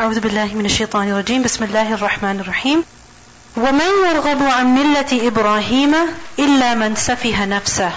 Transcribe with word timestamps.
أعوذ 0.00 0.20
بالله 0.20 0.54
من 0.54 0.66
الشيطان 0.66 1.08
الرجيم 1.08 1.42
بسم 1.42 1.64
الله 1.64 1.94
الرحمن 1.94 2.40
الرحيم 2.40 2.84
ومن 3.56 3.90
يرغب 4.06 4.42
عن 4.42 4.74
ملة 4.74 5.28
إبراهيم 5.28 5.94
إلا 6.38 6.74
من 6.74 6.96
سفه 6.96 7.44
نفسه 7.44 7.92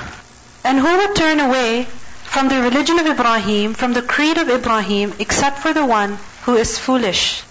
And 0.64 0.80
who 0.80 0.98
would 0.98 1.16
turn 1.16 1.40
away 1.40 1.88
from 2.24 2.50
the 2.50 2.62
religion 2.62 3.00
of 3.00 3.08
Ibrahim, 3.08 3.74
from 3.74 3.94
the 3.94 4.04
creed 4.04 4.38
of 4.38 4.48
Ibrahim, 4.48 5.14
except 5.18 5.58
for 5.58 5.74
the 5.74 5.86
one 5.86 6.20
who 6.44 6.56
is 6.56 6.78
foolish, 6.78 7.42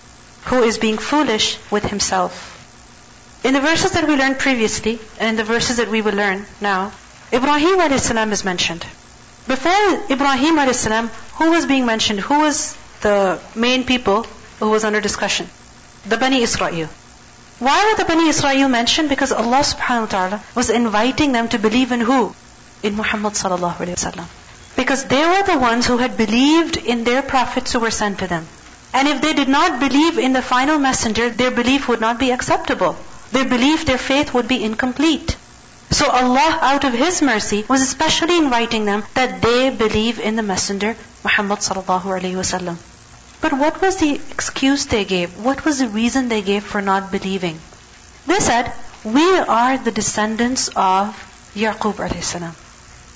who 0.45 0.63
is 0.63 0.79
being 0.79 0.99
foolish 0.99 1.59
with 1.73 1.85
himself. 1.85 2.53
In 3.43 3.53
the 3.53 3.61
verses 3.61 3.93
that 3.93 4.07
we 4.07 4.15
learned 4.15 4.39
previously, 4.39 5.01
and 5.19 5.31
in 5.31 5.37
the 5.37 5.45
verses 5.45 5.79
that 5.79 5.91
we 5.91 6.03
will 6.03 6.15
learn 6.15 6.47
now, 6.61 6.93
Ibrahim 7.33 7.81
a.s. 7.81 8.11
is 8.13 8.45
mentioned. 8.45 8.87
Before 9.49 9.87
Ibrahim 10.09 10.57
a.s., 10.59 10.85
who 11.39 11.51
was 11.51 11.67
being 11.67 11.85
mentioned? 11.85 12.21
Who 12.21 12.39
was 12.39 12.77
the 13.01 13.41
main 13.57 13.83
people 13.85 14.25
who 14.66 14.72
was 14.72 14.84
under 14.84 15.02
discussion? 15.02 15.50
The 16.08 16.18
Bani 16.18 16.42
Israel. 16.42 16.90
Why 17.60 17.78
were 17.86 17.98
the 17.98 18.06
Bani 18.06 18.28
Israel 18.30 18.70
mentioned? 18.70 19.10
Because 19.10 19.32
Allah 19.32 19.60
subhanahu 19.72 20.08
wa 20.08 20.14
ta'ala 20.14 20.44
was 20.56 20.70
inviting 20.70 21.32
them 21.32 21.50
to 21.50 21.60
believe 21.60 21.92
in 21.92 22.02
who? 22.02 22.34
In 22.82 22.96
Muhammad 22.96 23.34
sallallahu 23.34 23.84
alayhi 23.86 24.18
wa 24.18 24.26
Because 24.76 25.04
they 25.06 25.24
were 25.32 25.44
the 25.44 25.60
ones 25.60 25.86
who 25.86 25.98
had 25.98 26.18
believed 26.18 26.78
in 26.78 27.04
their 27.04 27.22
prophets 27.22 27.74
who 27.74 27.80
were 27.80 27.92
sent 27.92 28.20
to 28.20 28.28
them. 28.28 28.48
And 28.94 29.08
if 29.08 29.22
they 29.22 29.34
did 29.34 29.48
not 29.48 29.80
believe 29.80 30.18
in 30.18 30.34
the 30.34 30.42
final 30.42 30.80
messenger, 30.80 31.30
their 31.30 31.52
belief 31.52 31.88
would 31.88 32.02
not 32.02 32.20
be 32.20 32.32
acceptable. 32.32 32.98
Their 33.32 33.46
belief, 33.46 33.86
their 33.86 33.98
faith 33.98 34.34
would 34.34 34.48
be 34.48 34.64
incomplete. 34.64 35.36
So 35.92 36.10
Allah, 36.10 36.60
out 36.62 36.84
of 36.84 36.94
His 36.94 37.22
mercy, 37.22 37.66
was 37.68 37.82
especially 37.82 38.38
inviting 38.38 38.86
them 38.86 39.04
that 39.14 39.42
they 39.42 39.70
believe 39.70 40.20
in 40.20 40.36
the 40.36 40.44
Messenger, 40.44 40.96
Muhammad 41.24 41.60
sallallahu 41.60 42.18
alaihi 42.18 42.42
wasallam. 42.42 42.78
But 43.42 43.54
what 43.54 43.82
was 43.82 43.98
the 43.98 44.14
excuse 44.14 44.86
they 44.86 45.04
gave? 45.04 45.44
What 45.44 45.66
was 45.66 45.80
the 45.80 45.88
reason 45.88 46.30
they 46.30 46.44
gave 46.44 46.64
for 46.64 46.82
not 46.82 47.12
believing? 47.12 47.60
They 48.28 48.40
said, 48.40 48.72
we 49.04 49.40
are 49.40 49.78
the 49.80 49.92
descendants 49.92 50.68
of 50.76 51.18
Yaqub 51.56 51.96
alayhi 51.96 52.24
salam. 52.24 52.56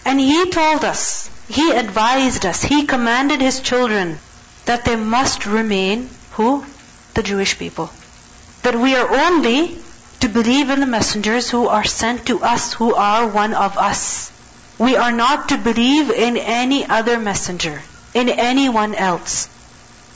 And 0.04 0.20
he 0.20 0.50
told 0.50 0.84
us, 0.84 1.30
he 1.48 1.72
advised 1.72 2.45
us, 2.45 2.64
he 2.64 2.86
commanded 2.88 3.40
his 3.40 3.62
children 3.62 4.17
that 4.66 4.84
they 4.86 4.95
must 4.95 5.45
remain 5.45 6.09
who? 6.32 6.66
The 7.14 7.23
Jewish 7.23 7.58
people. 7.60 7.92
That 8.64 8.76
we 8.76 8.95
are 8.95 9.10
only 9.10 9.78
to 10.22 10.28
believe 10.28 10.72
in 10.72 10.80
the 10.80 10.88
messengers 10.88 11.52
who 11.52 11.67
are 11.67 11.84
sent 11.84 12.26
to 12.28 12.42
us, 12.42 12.73
who 12.73 12.95
are 12.95 13.28
one 13.28 13.54
of 13.54 13.78
us. 13.78 14.32
We 14.80 14.95
are 14.95 15.12
not 15.12 15.50
to 15.50 15.58
believe 15.58 16.10
in 16.10 16.36
any 16.38 16.86
other 16.86 17.20
messenger, 17.20 17.82
in 18.16 18.30
anyone 18.30 18.95
else. 18.95 19.50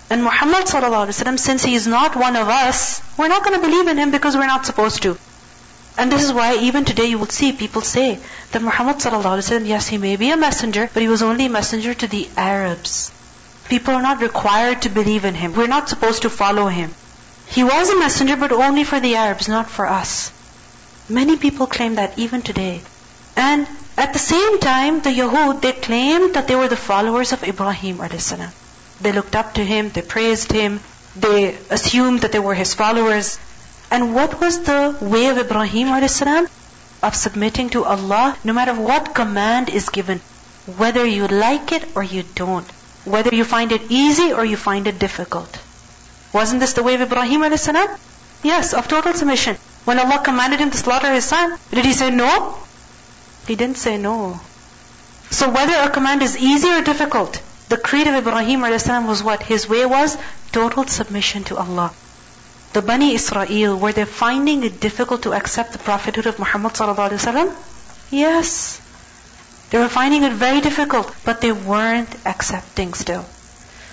And 0.09 0.23
Muhammad 0.23 0.65
ﷺ, 0.65 1.37
since 1.37 1.63
he 1.63 1.75
is 1.75 1.85
not 1.85 2.15
one 2.15 2.35
of 2.35 2.49
us, 2.49 3.01
we're 3.17 3.27
not 3.27 3.43
going 3.43 3.59
to 3.59 3.67
believe 3.67 3.87
in 3.87 3.97
him 3.97 4.09
because 4.09 4.35
we're 4.35 4.47
not 4.47 4.65
supposed 4.65 5.03
to. 5.03 5.17
And 5.99 6.11
this 6.11 6.23
is 6.23 6.33
why 6.33 6.55
even 6.55 6.85
today 6.85 7.05
you 7.05 7.19
will 7.19 7.27
see 7.27 7.51
people 7.51 7.81
say 7.81 8.17
that 8.51 8.61
Muhammad 8.61 8.95
ﷺ, 8.97 9.67
yes, 9.67 9.87
he 9.87 9.97
may 9.97 10.15
be 10.15 10.31
a 10.31 10.37
messenger, 10.37 10.89
but 10.93 11.01
he 11.01 11.07
was 11.09 11.21
only 11.21 11.45
a 11.45 11.49
messenger 11.49 11.93
to 11.93 12.07
the 12.07 12.27
Arabs. 12.35 13.11
People 13.67 13.93
are 13.93 14.01
not 14.01 14.21
required 14.21 14.81
to 14.81 14.89
believe 14.89 15.25
in 15.25 15.35
him. 15.35 15.53
We're 15.53 15.67
not 15.67 15.89
supposed 15.89 16.23
to 16.23 16.29
follow 16.31 16.67
him. 16.67 16.91
He 17.45 17.63
was 17.63 17.89
a 17.89 17.99
messenger, 17.99 18.35
but 18.35 18.51
only 18.51 18.83
for 18.83 18.99
the 18.99 19.15
Arabs, 19.15 19.47
not 19.47 19.69
for 19.69 19.85
us. 19.85 20.31
Many 21.07 21.37
people 21.37 21.67
claim 21.67 21.95
that 21.95 22.17
even 22.17 22.41
today. 22.41 22.81
And 23.35 23.67
at 23.95 24.13
the 24.13 24.19
same 24.19 24.59
time, 24.59 25.01
the 25.01 25.11
Yahud, 25.11 25.61
they 25.61 25.73
claimed 25.73 26.33
that 26.33 26.47
they 26.47 26.55
were 26.55 26.67
the 26.67 26.75
followers 26.77 27.31
of 27.31 27.43
Ibrahim 27.43 27.99
a.s. 28.01 28.33
They 29.01 29.11
looked 29.11 29.35
up 29.35 29.53
to 29.53 29.63
him, 29.63 29.89
they 29.89 30.01
praised 30.01 30.51
him, 30.51 30.81
they 31.15 31.57
assumed 31.69 32.21
that 32.21 32.31
they 32.31 32.39
were 32.39 32.53
his 32.53 32.73
followers. 32.73 33.39
And 33.91 34.13
what 34.13 34.39
was 34.39 34.61
the 34.63 34.95
way 35.01 35.27
of 35.27 35.37
Ibrahim 35.37 35.87
a.s.? 35.87 36.21
Of 37.01 37.15
submitting 37.15 37.69
to 37.71 37.85
Allah, 37.85 38.37
no 38.43 38.53
matter 38.53 38.73
what 38.73 39.15
command 39.15 39.69
is 39.69 39.89
given, 39.89 40.19
whether 40.77 41.05
you 41.05 41.27
like 41.27 41.71
it 41.71 41.87
or 41.95 42.03
you 42.03 42.23
don't, 42.35 42.69
whether 43.05 43.33
you 43.33 43.45
find 43.45 43.71
it 43.71 43.89
easy 43.89 44.33
or 44.33 44.43
you 44.45 44.57
find 44.57 44.85
it 44.85 44.99
difficult. 44.99 45.59
Wasn't 46.33 46.59
this 46.59 46.73
the 46.73 46.83
way 46.83 46.95
of 46.95 47.01
Ibrahim 47.01 47.43
a.s.? 47.43 47.69
Yes, 48.43 48.73
of 48.73 48.87
total 48.87 49.13
submission. 49.13 49.55
When 49.85 49.97
Allah 49.97 50.21
commanded 50.23 50.59
him 50.59 50.71
to 50.71 50.77
slaughter 50.77 51.11
his 51.11 51.25
son, 51.25 51.57
did 51.71 51.85
he 51.85 51.93
say 51.93 52.11
no? 52.11 52.57
He 53.47 53.55
didn't 53.55 53.77
say 53.77 53.97
no. 53.97 54.39
So 55.31 55.49
whether 55.49 55.73
a 55.73 55.89
command 55.89 56.21
is 56.21 56.37
easy 56.37 56.69
or 56.69 56.83
difficult, 56.83 57.41
the 57.69 57.77
creed 57.77 58.07
of 58.07 58.15
Ibrahim 58.15 58.63
a.s. 58.63 58.87
was 58.87 59.21
what? 59.23 59.43
His 59.43 59.69
way 59.69 59.85
was 59.85 60.17
total 60.51 60.87
submission 60.87 61.43
to 61.45 61.57
Allah. 61.57 61.91
The 62.73 62.81
Bani 62.81 63.13
Israel, 63.13 63.77
were 63.77 63.91
they 63.91 64.05
finding 64.05 64.63
it 64.63 64.79
difficult 64.79 65.21
to 65.23 65.33
accept 65.33 65.73
the 65.73 65.79
prophethood 65.79 66.25
of 66.25 66.39
Muhammad 66.39 66.73
sallallahu 66.73 67.55
Yes. 68.09 68.81
They 69.69 69.77
were 69.77 69.87
finding 69.87 70.23
it 70.23 70.33
very 70.33 70.61
difficult, 70.61 71.13
but 71.23 71.41
they 71.41 71.51
weren't 71.51 72.09
accepting 72.25 72.95
still. 72.95 73.25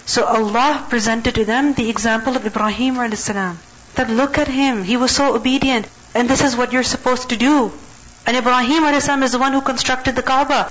So 0.07 0.25
Allah 0.25 0.87
presented 0.89 1.35
to 1.35 1.45
them 1.45 1.75
the 1.75 1.91
example 1.91 2.35
of 2.37 2.47
Ibrahim 2.47 2.97
a.s. 2.97 3.27
That 3.97 4.09
look 4.09 4.39
at 4.39 4.49
him, 4.49 4.85
he 4.85 4.97
was 4.97 5.11
so 5.11 5.35
obedient, 5.35 5.87
and 6.15 6.31
this 6.31 6.43
is 6.43 6.57
what 6.57 6.73
you're 6.73 6.83
supposed 6.95 7.29
to 7.29 7.37
do. 7.37 7.73
And 8.27 8.39
Ibrahim 8.39 8.85
a.s. 8.85 9.09
is 9.09 9.33
the 9.33 9.39
one 9.39 9.53
who 9.53 9.61
constructed 9.61 10.17
the 10.17 10.23
Kaaba. 10.23 10.71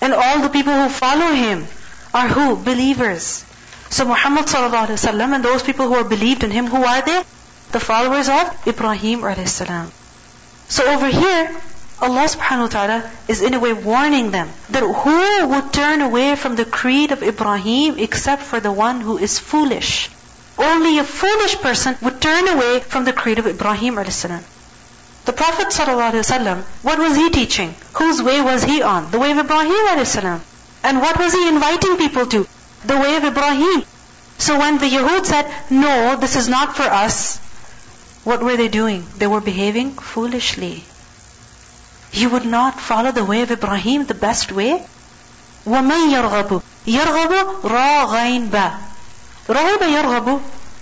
And 0.00 0.12
all 0.12 0.40
the 0.40 0.50
people 0.50 0.72
who 0.72 0.88
follow 0.88 1.32
him 1.32 1.66
are 2.14 2.28
who? 2.28 2.56
Believers. 2.56 3.44
So 3.90 4.04
Muhammad 4.06 4.48
a.s. 4.48 5.04
and 5.04 5.44
those 5.44 5.62
people 5.62 5.88
who 5.88 5.94
are 5.94 6.04
believed 6.04 6.44
in 6.44 6.50
him, 6.50 6.66
who 6.66 6.82
are 6.82 7.02
they? 7.02 7.22
The 7.72 7.80
followers 7.80 8.28
of 8.28 8.66
Ibrahim 8.66 9.24
a.s. 9.24 9.62
So 10.68 10.86
over 10.86 11.08
here, 11.08 11.60
Allah 12.00 12.26
subhanahu 12.26 12.66
wa 12.66 12.66
ta'ala 12.68 13.10
is 13.28 13.42
in 13.42 13.54
a 13.54 13.60
way 13.60 13.72
warning 13.72 14.30
them 14.30 14.48
that 14.70 14.82
who 14.82 15.46
would 15.48 15.72
turn 15.72 16.00
away 16.00 16.34
from 16.36 16.56
the 16.56 16.64
creed 16.64 17.12
of 17.12 17.22
Ibrahim 17.22 17.98
except 17.98 18.42
for 18.42 18.60
the 18.60 18.72
one 18.72 19.00
who 19.00 19.18
is 19.18 19.38
foolish. 19.38 20.10
Only 20.56 20.98
a 20.98 21.04
foolish 21.04 21.56
person 21.56 21.96
would 22.02 22.20
turn 22.20 22.46
away 22.48 22.80
from 22.80 23.04
the 23.04 23.12
creed 23.12 23.38
of 23.38 23.46
Ibrahim 23.46 23.98
a.s. 23.98 24.22
The 25.24 25.32
Prophet 25.32 25.68
ﷺ, 25.68 26.62
what 26.82 26.98
was 26.98 27.16
he 27.16 27.30
teaching? 27.30 27.74
Whose 27.94 28.22
way 28.22 28.40
was 28.40 28.62
he 28.62 28.82
on? 28.82 29.10
The 29.10 29.18
way 29.18 29.30
of 29.30 29.38
Ibrahim 29.38 29.86
a.s. 29.98 30.16
And 30.83 30.99
what 30.99 31.19
was 31.19 31.33
he 31.33 31.47
inviting 31.47 31.97
people 31.97 32.25
to? 32.27 32.47
The 32.85 32.97
way 32.97 33.15
of 33.17 33.23
Ibrahim. 33.23 33.83
So 34.37 34.57
when 34.57 34.77
the 34.77 34.85
Yahud 34.85 35.25
said, 35.25 35.51
no, 35.69 36.15
this 36.15 36.35
is 36.35 36.47
not 36.47 36.75
for 36.75 36.83
us, 36.83 37.37
what 38.23 38.41
were 38.41 38.55
they 38.55 38.69
doing? 38.69 39.05
They 39.17 39.27
were 39.27 39.41
behaving 39.41 39.91
foolishly. 39.91 40.83
You 42.11 42.29
would 42.29 42.45
not 42.45 42.79
follow 42.79 43.11
the 43.11 43.25
way 43.25 43.41
of 43.41 43.51
Ibrahim, 43.51 44.05
the 44.05 44.13
best 44.13 44.51
way? 44.51 44.85
وَمَنْ 45.65 46.11
يَرْغَبُ 46.11 46.63
يَرْغَبُ 46.85 47.61
رَاغَيْنْ 47.61 48.49
بَا 48.49 48.77
رَغِبَ 49.47 49.81
يَرْغَبُ 49.81 50.41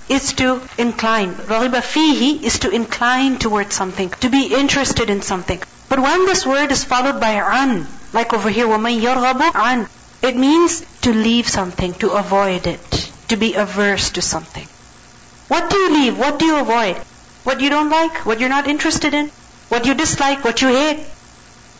is 0.10 0.34
to 0.34 0.62
incline. 0.78 1.34
رَغِبَ 1.34 1.82
فِيهِ 1.82 2.44
is 2.44 2.60
to 2.60 2.70
incline 2.70 3.38
towards 3.38 3.76
something, 3.76 4.10
to 4.22 4.30
be 4.30 4.54
interested 4.54 5.10
in 5.10 5.22
something. 5.22 5.62
But 5.90 6.00
when 6.00 6.26
this 6.26 6.46
word 6.46 6.72
is 6.72 6.84
followed 6.84 7.20
by 7.20 7.32
an, 7.32 7.88
like 8.14 8.34
over 8.34 8.50
here, 8.50 8.68
وَمَنْ 8.68 9.00
يَرْغَبُ 9.02 9.56
an, 9.56 9.88
it 10.22 10.36
means 10.36 10.84
to 11.02 11.14
leave 11.14 11.48
something, 11.48 11.94
to 11.96 12.12
avoid 12.12 12.68
it, 12.68 13.12
to 13.28 13.36
be 13.38 13.54
averse 13.54 14.10
to 14.12 14.22
something. 14.22 14.68
What 15.48 15.70
do 15.70 15.78
you 15.78 15.90
leave? 15.94 16.18
What 16.18 16.40
do 16.40 16.46
you 16.46 16.58
avoid? 16.58 16.98
What 17.44 17.62
you 17.62 17.70
don't 17.70 17.90
like? 17.90 18.26
What 18.26 18.40
you're 18.40 18.50
not 18.50 18.68
interested 18.68 19.14
in? 19.14 19.30
What 19.70 19.86
you 19.86 19.94
dislike? 19.94 20.44
What 20.44 20.62
you 20.62 20.70
hate? 20.70 21.06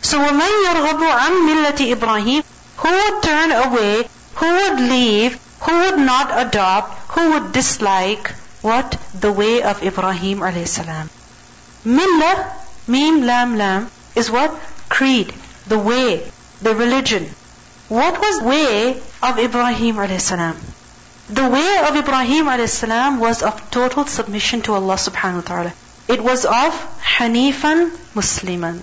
So 0.02 0.18
وَمَنْ 0.18 0.64
يَرْغَبُ 0.66 1.00
عَنْ 1.00 1.32
مِلَّةِ 1.48 1.94
إِبْرَاهِيمَ 1.94 2.44
Who 2.76 2.90
would 2.90 3.22
turn 3.22 3.52
away, 3.52 4.08
who 4.34 4.46
would 4.46 4.80
leave, 4.80 5.38
who 5.60 5.72
would 5.72 5.98
not 5.98 6.30
adopt, 6.46 7.12
who 7.12 7.32
would 7.32 7.52
dislike 7.52 8.30
what? 8.62 8.96
The 9.14 9.32
way 9.32 9.62
of 9.62 9.82
Ibrahim 9.82 10.40
alayhi 10.40 10.68
salam. 10.68 11.10
Millah, 11.84 12.52
mim 12.86 13.22
lam 13.22 13.56
lam, 13.56 13.90
is 14.14 14.30
what? 14.30 14.54
Creed, 14.88 15.32
the 15.67 15.77
way, 15.77 16.31
the 16.61 16.75
religion. 16.75 17.25
What 17.89 18.19
was 18.19 18.41
way 18.41 19.01
of 19.21 19.39
Ibrahim 19.39 19.95
salam? 20.19 20.57
The 21.29 21.47
way 21.47 21.77
of 21.87 21.95
Ibrahim 21.95 22.67
salam 22.67 23.19
was 23.19 23.43
of 23.43 23.71
total 23.71 24.05
submission 24.05 24.61
to 24.63 24.73
Allah 24.73 24.95
subhanahu 24.95 25.35
wa 25.35 25.41
ta'ala. 25.41 25.73
It 26.07 26.21
was 26.21 26.45
of 26.45 26.73
Hanifan 27.17 27.91
Musliman. 28.13 28.81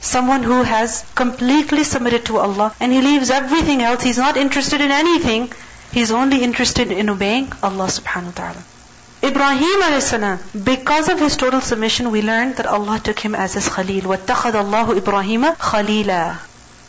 Someone 0.00 0.42
who 0.42 0.62
has 0.62 1.04
completely 1.14 1.84
submitted 1.84 2.24
to 2.26 2.38
Allah 2.38 2.74
and 2.80 2.92
he 2.92 3.00
leaves 3.02 3.30
everything 3.30 3.82
else. 3.82 4.02
He's 4.02 4.18
not 4.18 4.36
interested 4.36 4.80
in 4.80 4.90
anything. 4.90 5.52
He's 5.92 6.10
only 6.10 6.42
interested 6.42 6.92
in 6.92 7.10
obeying 7.10 7.52
Allah 7.62 7.86
subhanahu 7.86 8.26
wa 8.26 8.38
ta'ala. 8.42 8.62
Ibrahim 9.23 9.81
a.s. 9.81 10.13
because 10.63 11.09
of 11.09 11.19
his 11.19 11.35
total 11.35 11.59
submission, 11.59 12.11
we 12.11 12.21
learned 12.21 12.57
that 12.57 12.67
Allah 12.67 12.99
took 12.99 13.19
him 13.19 13.33
as 13.33 13.55
his 13.55 13.67
Khalil. 13.67 14.01
وَاتَّخَذَ 14.01 14.51
اللَّهُ 14.51 14.99
إِبْرَاهِيمَ 14.99 15.55
خَلِيلًا 15.57 16.37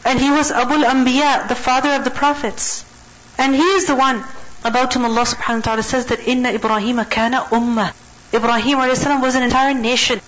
And 0.04 0.20
he 0.20 0.30
was 0.30 0.50
Abul 0.50 0.84
Anbiya, 0.84 1.48
the 1.48 1.54
father 1.54 1.94
of 1.94 2.04
the 2.04 2.10
prophets. 2.10 2.84
And 3.38 3.54
he 3.54 3.62
is 3.62 3.86
the 3.86 3.94
one 3.94 4.22
About 4.64 4.94
him 4.96 5.04
Allah 5.04 5.22
subhanahu 5.22 5.58
wa 5.58 5.66
ta'ala 5.66 5.82
says 5.82 6.06
that 6.06 6.26
inna 6.26 6.50
Ibrahim 6.50 7.02
kana 7.04 7.42
ummah. 7.56 7.92
Ibrahim 8.34 8.78
alayhi 8.78 9.22
was 9.22 9.34
an 9.36 9.44
entire 9.44 9.74
nation. 9.74 10.20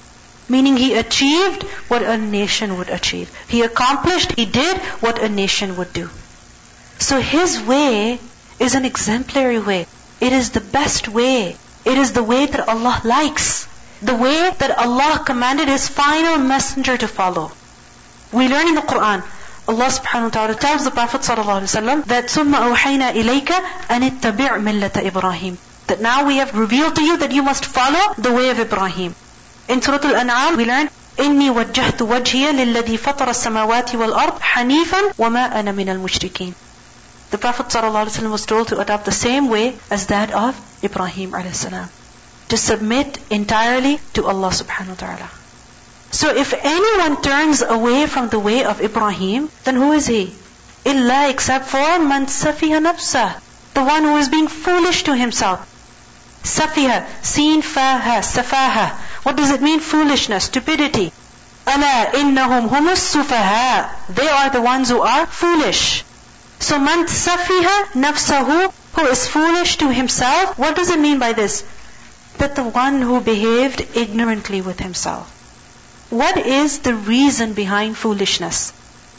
Meaning 0.49 0.76
he 0.76 0.94
achieved 0.94 1.64
what 1.88 2.02
a 2.02 2.17
nation 2.17 2.79
would 2.79 2.88
achieve. 2.88 3.31
He 3.49 3.62
accomplished, 3.62 4.32
he 4.32 4.46
did 4.46 4.79
what 5.06 5.19
a 5.19 5.29
nation 5.29 5.76
would 5.76 5.93
do. 5.93 6.08
So 6.99 7.20
his 7.20 7.61
way 7.61 8.20
is 8.61 8.75
an 8.75 8.85
exemplary 8.85 9.58
way. 9.58 9.87
It 10.20 10.32
is 10.32 10.50
the 10.50 10.61
best 10.61 11.08
way. 11.08 11.56
It 11.85 11.99
is 11.99 12.12
the 12.12 12.23
way 12.23 12.46
that 12.46 12.69
Allah 12.69 13.00
likes. 13.05 13.67
The 14.02 14.14
way 14.14 14.50
that 14.58 14.79
Allah 14.79 15.23
commanded 15.25 15.69
His 15.69 15.88
final 15.88 16.38
messenger 16.38 16.96
to 16.96 17.08
follow. 17.08 17.50
We 18.32 18.49
learn 18.49 18.69
in 18.69 18.75
the 18.75 18.82
Quran, 18.82 19.23
Allah 19.69 19.88
subhanahu 19.93 20.25
wa 20.25 20.35
ta'ala 20.35 20.55
tells 20.55 20.85
the 20.85 20.90
Prophet 20.90 21.20
sallallahu 21.20 21.61
alaihi 21.61 21.73
wasallam 21.73 22.05
that 22.05 22.26
ثُمَّ 22.26 22.55
أَوْحَيْنَا 22.55 23.12
إِلَيْكَ 23.12 23.50
أَنِ 23.90 24.02
اتَّبِعْ 24.11 24.61
مِلَّةَ 24.64 25.11
إِبْرَاهِيمَ 25.11 25.56
That 25.88 26.00
now 26.00 26.25
we 26.26 26.37
have 26.37 26.55
revealed 26.56 26.96
to 26.96 27.02
you 27.02 27.19
that 27.19 27.32
you 27.32 27.43
must 27.43 27.67
follow 27.67 28.14
the 28.17 28.32
way 28.32 28.49
of 28.49 28.58
Ibrahim. 28.61 29.14
In 29.69 29.82
Surah 29.82 30.00
Al-An'am, 30.05 30.56
we 30.56 30.64
learn, 30.64 30.88
إني 31.19 31.50
وجهت 31.50 32.02
وجهي 32.02 32.52
للذي 32.52 32.96
فطر 32.96 33.31
السماوات 33.31 33.94
والأرض 33.94 34.40
حنيفا 34.40 34.99
وما 35.19 35.61
أنا 35.61 35.73
من 35.73 35.88
المشركين. 35.88 36.55
The 37.31 37.38
Prophet 37.38 37.69
ﷺ 37.69 38.31
was 38.31 38.46
told 38.46 38.69
to 38.69 38.79
adopt 38.79 39.05
the 39.05 39.12
same 39.12 39.49
way 39.49 39.76
as 39.90 40.06
that 40.06 40.32
of 40.32 40.56
Ibrahim 40.83 41.31
ﷺ. 41.31 41.89
To 42.50 42.57
submit 42.57 43.19
entirely 43.30 44.00
to 44.13 44.25
Allah 44.25 44.50
subhanahu 44.50 44.89
wa 44.89 44.95
ta'ala. 44.95 45.30
So 46.12 46.30
if 46.30 46.53
anyone 46.53 47.21
turns 47.21 47.62
away 47.63 48.06
from 48.06 48.30
the 48.30 48.38
way 48.39 48.63
of 48.63 48.81
Ibrahim, 48.81 49.50
then 49.63 49.75
who 49.75 49.94
is 49.94 50.06
he? 50.06 50.35
Illa 50.85 51.30
except 51.30 51.65
for 51.65 52.00
man 52.00 52.27
safiha 52.27 52.80
nafsa. 52.83 53.41
The 53.74 53.83
one 53.83 54.03
who 54.03 54.18
is 54.18 54.30
being 54.30 54.47
foolish 54.47 55.03
to 55.03 55.15
himself. 55.15 55.65
Safiha, 56.44 57.07
seen 57.24 57.62
faha, 57.62 58.19
safaha. 58.21 58.91
What 59.24 59.38
does 59.38 59.50
it 59.51 59.62
mean? 59.62 59.79
Foolishness, 59.79 60.44
stupidity. 60.44 61.12
Ala 61.65 62.12
innahum 62.13 62.69
humus 62.69 63.15
sufaha. 63.15 63.89
They 64.09 64.27
are 64.27 64.50
the 64.50 64.62
ones 64.62 64.89
who 64.89 65.01
are 65.01 65.25
foolish. 65.25 66.03
So 66.59 66.77
man 66.77 67.06
safiha 67.07 67.86
nafsahu, 67.94 68.71
who 68.94 69.06
is 69.07 69.28
foolish 69.28 69.78
to 69.78 69.92
himself. 69.92 70.57
What 70.57 70.75
does 70.75 70.90
it 70.90 71.00
mean 71.00 71.19
by 71.19 71.34
this? 71.34 71.63
That 72.38 72.56
the 72.56 72.63
one 72.63 73.01
who 73.01 73.22
behaved 73.22 73.86
ignorantly 73.95 74.62
with 74.62 74.80
himself. 74.80 75.30
What 76.10 76.38
is 76.38 76.80
the 76.80 76.94
reason 76.94 77.54
behind 77.54 77.98
foolishness? 77.98 78.72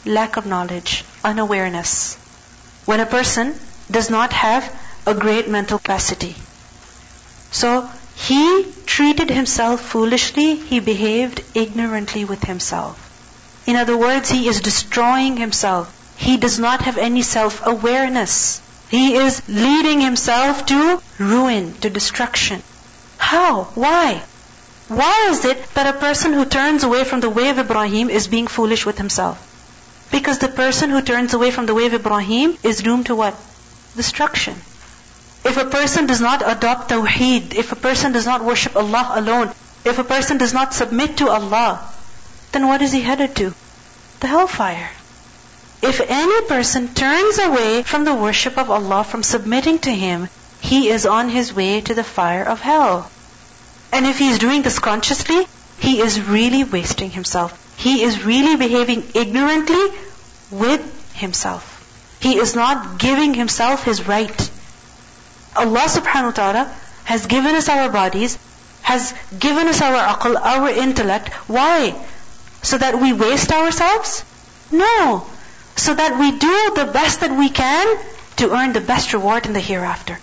Lack 0.05 0.37
of 0.37 0.45
knowledge, 0.45 1.03
unawareness. 1.23 2.15
When 2.85 2.99
a 2.99 3.05
person 3.05 3.55
does 3.91 4.09
not 4.09 4.31
have 4.33 4.71
a 5.05 5.13
great 5.13 5.49
mental 5.49 5.77
capacity. 5.77 6.35
So 7.51 7.89
he 8.15 8.71
treated 8.85 9.29
himself 9.29 9.81
foolishly, 9.81 10.55
he 10.55 10.79
behaved 10.79 11.43
ignorantly 11.53 12.23
with 12.25 12.43
himself. 12.43 13.01
In 13.67 13.75
other 13.75 13.97
words, 13.97 14.29
he 14.29 14.47
is 14.47 14.61
destroying 14.61 15.37
himself. 15.37 15.91
He 16.17 16.37
does 16.37 16.59
not 16.59 16.81
have 16.83 16.97
any 16.97 17.23
self-awareness. 17.23 18.61
He 18.95 19.15
is 19.15 19.41
leading 19.49 19.99
himself 19.99 20.67
to 20.67 21.01
ruin, 21.19 21.73
to 21.81 21.89
destruction. 21.89 22.63
How? 23.17 23.63
Why? 23.75 24.23
Why 24.87 25.27
is 25.31 25.43
it 25.43 25.57
that 25.73 25.93
a 25.93 25.99
person 25.99 26.31
who 26.31 26.45
turns 26.45 26.85
away 26.85 27.03
from 27.03 27.19
the 27.19 27.29
way 27.29 27.49
of 27.49 27.59
Ibrahim 27.59 28.09
is 28.09 28.29
being 28.29 28.47
foolish 28.47 28.85
with 28.85 28.97
himself? 28.97 29.37
Because 30.13 30.39
the 30.39 30.47
person 30.47 30.91
who 30.91 31.01
turns 31.01 31.33
away 31.33 31.51
from 31.51 31.65
the 31.65 31.73
way 31.73 31.87
of 31.87 31.93
Ibrahim 31.93 32.57
is 32.63 32.83
doomed 32.83 33.07
to 33.07 33.15
what? 33.15 33.35
Destruction. 33.97 34.53
If 35.43 35.57
a 35.57 35.65
person 35.65 36.05
does 36.05 36.21
not 36.21 36.41
adopt 36.45 36.89
Tawheed, 36.91 37.53
if 37.53 37.73
a 37.73 37.81
person 37.87 38.13
does 38.13 38.25
not 38.25 38.45
worship 38.45 38.77
Allah 38.77 39.11
alone, 39.15 39.51
if 39.83 39.99
a 39.99 40.05
person 40.05 40.37
does 40.37 40.53
not 40.53 40.73
submit 40.73 41.17
to 41.17 41.27
Allah, 41.27 41.81
then 42.53 42.69
what 42.69 42.81
is 42.81 42.93
he 42.93 43.01
headed 43.01 43.35
to? 43.35 43.53
The 44.21 44.27
hellfire. 44.27 44.89
If 45.85 46.01
any 46.01 46.41
person 46.47 46.93
turns 46.93 47.39
away 47.39 47.83
from 47.83 48.05
the 48.05 48.15
worship 48.15 48.57
of 48.57 48.69
Allah, 48.69 49.03
from 49.03 49.23
submitting 49.23 49.79
to 49.79 49.91
Him, 49.91 50.29
he 50.65 50.89
is 50.89 51.05
on 51.05 51.29
his 51.29 51.53
way 51.53 51.81
to 51.81 51.93
the 51.93 52.03
fire 52.03 52.43
of 52.43 52.59
hell. 52.59 53.09
And 53.93 54.05
if 54.07 54.17
he 54.17 54.29
is 54.29 54.39
doing 54.39 54.63
this 54.63 54.79
consciously, 54.79 55.47
he 55.79 55.99
is 56.01 56.19
really 56.21 56.63
wasting 56.63 57.11
himself. 57.11 57.53
He 57.77 58.01
is 58.03 58.25
really 58.25 58.55
behaving 58.55 59.03
ignorantly 59.13 59.85
with 60.49 60.81
himself. 61.13 61.71
He 62.19 62.37
is 62.37 62.55
not 62.55 62.97
giving 62.97 63.35
himself 63.35 63.83
his 63.83 64.07
right. 64.07 64.51
Allah 65.55 65.85
subhanahu 65.97 66.31
wa 66.33 66.39
ta'ala 66.39 66.75
has 67.03 67.27
given 67.27 67.55
us 67.55 67.69
our 67.69 67.89
bodies, 67.89 68.39
has 68.81 69.13
given 69.37 69.67
us 69.67 69.81
our 69.81 70.01
aql, 70.15 70.35
our 70.35 70.69
intellect. 70.69 71.29
Why? 71.47 71.95
So 72.63 72.79
that 72.79 72.99
we 72.99 73.13
waste 73.13 73.51
ourselves? 73.51 74.25
No 74.71 75.27
So 75.76 75.94
that 75.94 76.18
we 76.18 76.32
do 76.32 76.72
the 76.74 76.90
best 76.92 77.20
that 77.20 77.36
we 77.36 77.48
can 77.48 77.98
to 78.36 78.52
earn 78.54 78.72
the 78.72 78.80
best 78.80 79.12
reward 79.12 79.46
in 79.46 79.52
the 79.52 79.60
hereafter. 79.60 80.18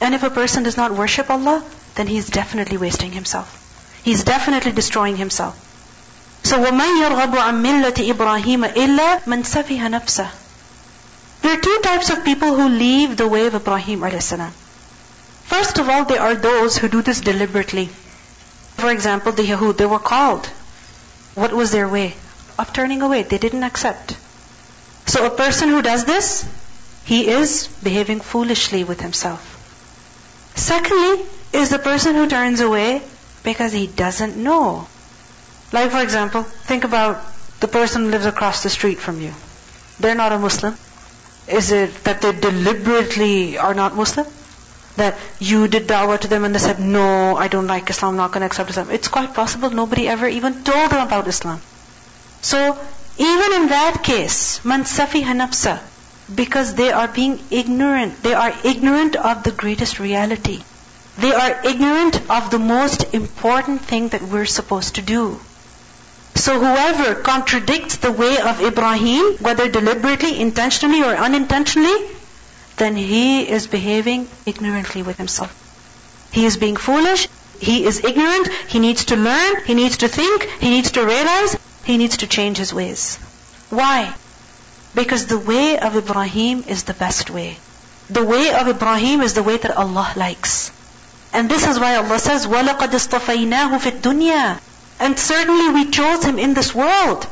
And 0.00 0.14
if 0.14 0.22
a 0.22 0.30
person 0.30 0.62
does 0.62 0.76
not 0.76 0.92
worship 0.92 1.30
Allah, 1.30 1.62
then 1.94 2.06
he 2.06 2.16
is 2.16 2.28
definitely 2.28 2.76
wasting 2.76 3.12
himself. 3.12 3.60
He's 4.02 4.24
definitely 4.24 4.72
destroying 4.72 5.16
himself. 5.16 5.56
So 6.42 6.58
وَمَنْ 6.58 7.02
يَرْغَبُ 7.02 7.34
عَنْ 7.34 7.62
مِلَّةِ 7.62 8.12
إِبْرَاهِيمَ 8.12 8.74
إِلَّا 8.74 9.24
مَنْ 9.24 9.44
سَفِهَ 9.44 9.80
نَفْسَهُ 9.88 10.28
There 11.40 11.56
are 11.56 11.60
two 11.60 11.80
types 11.82 12.10
of 12.10 12.24
people 12.24 12.54
who 12.54 12.68
leave 12.68 13.16
the 13.16 13.26
way 13.26 13.46
of 13.46 13.54
Ibrahim 13.54 14.02
a.s. 14.02 14.34
First 15.44 15.78
of 15.78 15.88
all, 15.88 16.04
there 16.04 16.20
are 16.20 16.34
those 16.34 16.76
who 16.76 16.88
do 16.88 17.00
this 17.00 17.20
deliberately. 17.20 17.86
For 18.76 18.90
example, 18.90 19.32
the 19.32 19.42
Yahud, 19.42 19.78
they 19.78 19.86
were 19.86 19.98
called. 19.98 20.46
What 21.34 21.52
was 21.52 21.70
their 21.70 21.88
way? 21.88 22.14
Of 22.58 22.72
turning 22.72 23.00
away. 23.00 23.22
They 23.22 23.38
didn't 23.38 23.62
accept. 23.62 24.16
So 25.09 25.25
a 25.25 25.29
person 25.31 25.69
who 25.69 25.81
does 25.81 26.05
this, 26.05 26.47
he 27.03 27.27
is 27.29 27.67
behaving 27.83 28.19
foolishly 28.19 28.83
with 28.83 29.01
himself. 29.01 29.41
Secondly, 30.55 31.25
is 31.51 31.69
the 31.69 31.79
person 31.79 32.13
who 32.15 32.27
turns 32.27 32.59
away 32.59 33.01
because 33.43 33.73
he 33.73 33.87
doesn't 33.87 34.37
know. 34.37 34.87
Like 35.71 35.89
for 35.91 36.01
example, 36.01 36.43
think 36.43 36.83
about 36.83 37.21
the 37.59 37.67
person 37.67 38.03
who 38.03 38.11
lives 38.11 38.27
across 38.27 38.61
the 38.61 38.69
street 38.69 38.99
from 38.99 39.19
you. 39.19 39.33
They're 39.99 40.19
not 40.23 40.31
a 40.31 40.37
Muslim. 40.37 40.77
Is 41.47 41.71
it 41.71 42.03
that 42.03 42.21
they 42.21 42.31
deliberately 42.31 43.57
are 43.57 43.73
not 43.73 43.95
Muslim? 43.95 44.27
that 44.99 45.17
you 45.39 45.67
did 45.73 45.87
da'wah 45.87 46.19
to 46.19 46.27
them 46.27 46.43
and 46.45 46.53
they 46.53 46.59
said, 46.59 46.79
no, 46.79 47.35
I 47.37 47.47
don't 47.47 47.67
like 47.67 47.89
Islam, 47.89 48.11
I'm 48.11 48.17
not 48.17 48.31
going 48.33 48.41
to 48.41 48.47
accept 48.47 48.69
Islam. 48.69 48.89
It's 48.91 49.07
quite 49.07 49.33
possible 49.33 49.69
nobody 49.69 50.07
ever 50.07 50.27
even 50.27 50.63
told 50.63 50.91
them 50.91 51.07
about 51.07 51.27
Islam. 51.27 51.61
So, 52.41 52.77
even 53.19 53.53
in 53.53 53.67
that 53.67 54.01
case, 54.01 54.63
man 54.63 54.83
safiha 54.85 55.35
nafsa, 55.39 55.79
because 56.33 56.73
they 56.75 56.91
are 56.91 57.07
being 57.07 57.39
ignorant. 57.51 58.23
They 58.23 58.33
are 58.33 58.53
ignorant 58.63 59.15
of 59.17 59.43
the 59.43 59.51
greatest 59.51 59.99
reality. 59.99 60.61
They 61.17 61.33
are 61.33 61.59
ignorant 61.65 62.15
of 62.29 62.49
the 62.49 62.59
most 62.59 63.13
important 63.13 63.81
thing 63.81 64.07
that 64.09 64.21
we're 64.21 64.45
supposed 64.45 64.95
to 64.95 65.01
do. 65.01 65.39
So 66.35 66.57
whoever 66.57 67.15
contradicts 67.15 67.97
the 67.97 68.11
way 68.13 68.37
of 68.39 68.61
Ibrahim, 68.61 69.33
whether 69.39 69.67
deliberately, 69.69 70.39
intentionally 70.39 71.03
or 71.03 71.13
unintentionally, 71.13 71.97
then 72.77 72.95
he 72.95 73.49
is 73.49 73.67
behaving 73.67 74.29
ignorantly 74.45 75.03
with 75.03 75.17
himself. 75.17 75.53
He 76.31 76.45
is 76.45 76.55
being 76.55 76.77
foolish, 76.77 77.27
he 77.59 77.83
is 77.85 78.03
ignorant, 78.05 78.47
he 78.69 78.79
needs 78.79 79.05
to 79.05 79.17
learn, 79.17 79.63
he 79.65 79.73
needs 79.73 79.97
to 79.97 80.07
think, 80.07 80.43
he 80.61 80.69
needs 80.69 80.91
to 80.91 81.05
realize, 81.05 81.57
he 81.88 81.96
needs 81.96 82.18
to 82.18 82.26
change 82.26 82.56
his 82.56 82.72
ways. 82.72 83.16
Why? 83.70 84.14
Because 84.94 85.26
the 85.26 85.38
way 85.38 85.78
of 85.78 85.96
Ibrahim 85.96 86.64
is 86.68 86.84
the 86.84 86.94
best 86.94 87.30
way. 87.30 87.58
The 88.10 88.24
way 88.24 88.52
of 88.52 88.68
Ibrahim 88.68 89.22
is 89.22 89.34
the 89.34 89.42
way 89.42 89.56
that 89.56 89.76
Allah 89.76 90.12
likes. 90.16 90.70
And 91.32 91.50
this 91.50 91.66
is 91.66 91.80
why 91.80 91.96
Allah 91.96 92.18
says, 92.18 92.46
وَلَقَدْ 92.46 92.90
اصْطَفَيْنَاهُ 92.90 93.78
فِي 93.80 94.00
الدُّنْيَا 94.00 94.60
And 95.00 95.18
certainly 95.18 95.68
we 95.70 95.90
chose 95.90 96.24
him 96.24 96.38
in 96.38 96.54
this 96.54 96.74
world. 96.74 97.26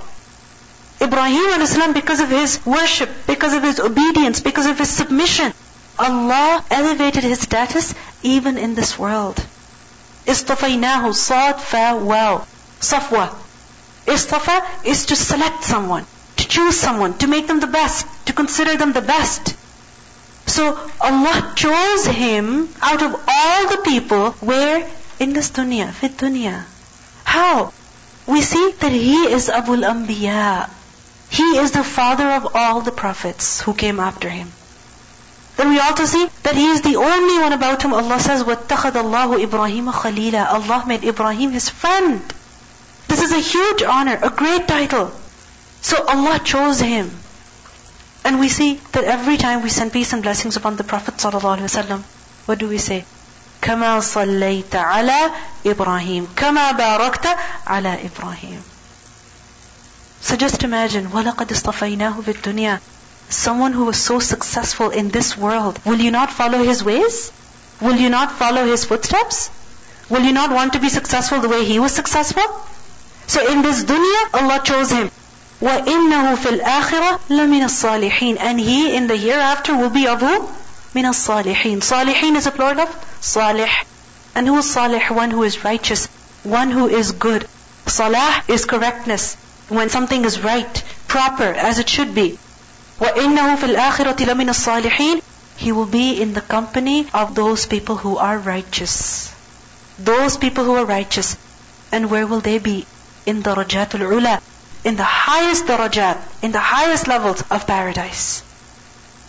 Ibrahim 1.00 1.60
a.s. 1.60 1.92
because 1.92 2.20
of 2.20 2.28
his 2.28 2.64
worship, 2.64 3.10
because 3.26 3.54
of 3.54 3.62
his 3.62 3.80
obedience, 3.80 4.40
because 4.40 4.66
of 4.66 4.78
his 4.78 4.88
submission, 4.88 5.52
Allah 5.98 6.64
elevated 6.70 7.24
his 7.24 7.40
status 7.40 7.94
even 8.22 8.56
in 8.56 8.74
this 8.74 8.98
world. 8.98 9.36
Istafaynahu, 10.26 11.14
sad, 11.14 11.60
fa, 11.60 11.98
well. 12.00 12.46
Safwa. 12.80 13.34
Istafa 14.06 14.84
is 14.84 15.06
to 15.06 15.16
select 15.16 15.64
someone, 15.64 16.04
to 16.36 16.48
choose 16.48 16.76
someone, 16.76 17.16
to 17.18 17.26
make 17.26 17.46
them 17.46 17.60
the 17.60 17.66
best, 17.66 18.06
to 18.26 18.32
consider 18.32 18.76
them 18.76 18.92
the 18.92 19.00
best. 19.02 19.56
So 20.46 20.78
Allah 21.00 21.52
chose 21.56 22.06
him 22.06 22.68
out 22.82 23.02
of 23.02 23.14
all 23.28 23.68
the 23.68 23.82
people 23.84 24.32
where? 24.40 24.88
In 25.20 25.32
this 25.32 25.50
dunya, 25.50 25.92
fit 25.92 26.16
dunya. 26.16 26.64
How? 27.24 27.72
We 28.26 28.42
see 28.42 28.72
that 28.80 28.92
he 28.92 29.24
is 29.32 29.48
Abul 29.48 29.78
Anbiya. 29.78 30.68
He 31.30 31.56
is 31.58 31.70
the 31.72 31.84
father 31.84 32.28
of 32.28 32.54
all 32.54 32.80
the 32.82 32.92
prophets 32.92 33.60
who 33.62 33.72
came 33.72 33.98
after 34.00 34.28
him. 34.28 34.52
Then 35.56 35.70
we 35.70 35.78
also 35.78 36.04
see 36.04 36.28
that 36.42 36.56
he 36.56 36.66
is 36.66 36.82
the 36.82 36.96
only 36.96 37.38
one 37.38 37.52
about 37.52 37.82
whom 37.82 37.94
Allah 37.94 38.18
says, 38.20 38.42
وَاتَّخَذَ 38.42 38.92
اللَّهُ 38.92 39.46
إِبْرَاهِيمَ 39.46 39.92
خَلِيلًا 39.92 40.46
Allah 40.52 40.84
made 40.86 41.04
Ibrahim 41.04 41.52
his 41.52 41.68
friend. 41.68 42.20
This 43.08 43.22
is 43.22 43.32
a 43.32 43.38
huge 43.38 43.82
honor, 43.82 44.18
a 44.22 44.30
great 44.30 44.66
title. 44.66 45.10
So 45.80 46.04
Allah 46.06 46.40
chose 46.42 46.80
him. 46.80 47.10
And 48.24 48.38
we 48.40 48.48
see 48.48 48.80
that 48.92 49.04
every 49.04 49.36
time 49.36 49.62
we 49.62 49.68
send 49.68 49.92
peace 49.92 50.12
and 50.12 50.22
blessings 50.22 50.56
upon 50.56 50.76
the 50.76 50.84
Prophet 50.84 51.16
ﷺ, 51.16 52.02
what 52.46 52.58
do 52.58 52.68
we 52.68 52.78
say? 52.78 53.04
كما 53.62 54.00
صليت 54.00 54.74
على 54.74 55.30
إبراهيم 55.66 56.26
كما 56.36 56.72
باركت 56.72 57.26
على 57.66 57.98
إبراهيم 58.06 58.62
So 60.20 60.36
just 60.36 60.62
imagine 60.62 61.10
وَلَقَدْ 61.10 61.52
اصْطَفَيْنَاهُ 61.52 62.22
فِي 62.22 62.32
الدُّنْيا 62.34 62.80
Someone 63.28 63.72
who 63.72 63.84
was 63.84 63.96
so 63.96 64.18
successful 64.18 64.90
in 64.90 65.08
this 65.10 65.36
world, 65.36 65.78
will 65.84 66.00
you 66.00 66.10
not 66.10 66.30
follow 66.30 66.62
his 66.62 66.84
ways? 66.84 67.32
Will 67.80 67.96
you 67.96 68.10
not 68.10 68.32
follow 68.32 68.66
his 68.66 68.84
footsteps? 68.84 69.50
Will 70.08 70.22
you 70.22 70.32
not 70.32 70.50
want 70.52 70.74
to 70.74 70.80
be 70.80 70.88
successful 70.88 71.40
the 71.40 71.48
way 71.48 71.64
he 71.64 71.78
was 71.78 71.92
successful? 71.92 72.42
So 73.26 73.50
in 73.50 73.62
this 73.62 73.84
dunya, 73.84 74.34
Allah 74.34 74.60
chose 74.62 74.90
him. 74.90 75.10
وَإِنَّهُ 75.62 76.36
فِي 76.36 76.58
الْآخِرَةِ 76.58 77.20
لَمِنَ 77.30 77.62
الصَّالِحِينَ 77.64 78.36
And 78.40 78.60
he 78.60 78.96
in 78.96 79.06
the 79.06 79.16
hereafter 79.16 79.76
will 79.76 79.90
be 79.90 80.08
of 80.08 80.20
who? 80.20 80.40
مِنَ 80.94 81.06
الصَّالِحِينَ 81.08 81.82
Salihin 81.82 82.36
is 82.36 82.46
a 82.46 82.50
plural 82.50 82.80
of 82.80 83.16
salih. 83.20 83.70
And 84.34 84.46
who 84.48 84.58
is 84.58 84.70
salih? 84.70 85.00
One 85.08 85.30
who 85.30 85.44
is 85.44 85.64
righteous. 85.64 86.08
One 86.42 86.72
who 86.72 86.88
is 86.88 87.12
good. 87.12 87.46
Salah 87.86 88.42
is 88.48 88.64
correctness. 88.64 89.36
When 89.68 89.88
something 89.88 90.24
is 90.24 90.40
right, 90.42 90.82
proper, 91.06 91.44
as 91.44 91.78
it 91.78 91.88
should 91.88 92.14
be. 92.14 92.38
وَإِنَّهُ 92.98 93.56
فِي 93.56 93.74
الْآخِرَةِ 93.74 94.16
لَمِنَ 94.16 94.48
الصَّالِحِينَ 94.50 95.22
He 95.56 95.72
will 95.72 95.86
be 95.86 96.20
in 96.20 96.34
the 96.34 96.40
company 96.40 97.06
of 97.14 97.34
those 97.34 97.66
people 97.66 97.96
who 97.96 98.16
are 98.16 98.36
righteous. 98.36 99.32
Those 99.98 100.36
people 100.36 100.64
who 100.64 100.74
are 100.74 100.84
righteous. 100.84 101.36
And 101.92 102.10
where 102.10 102.26
will 102.26 102.40
they 102.40 102.58
be? 102.58 102.84
In 103.27 103.43
the 103.43 103.53
rajatul 103.53 104.11
ula 104.11 104.41
in 104.87 104.95
the 104.95 105.03
highest 105.03 105.65
darajat, 105.65 106.17
in 106.41 106.53
the 106.53 106.59
highest 106.59 107.07
levels 107.07 107.43
of 107.51 107.67
paradise. 107.67 108.41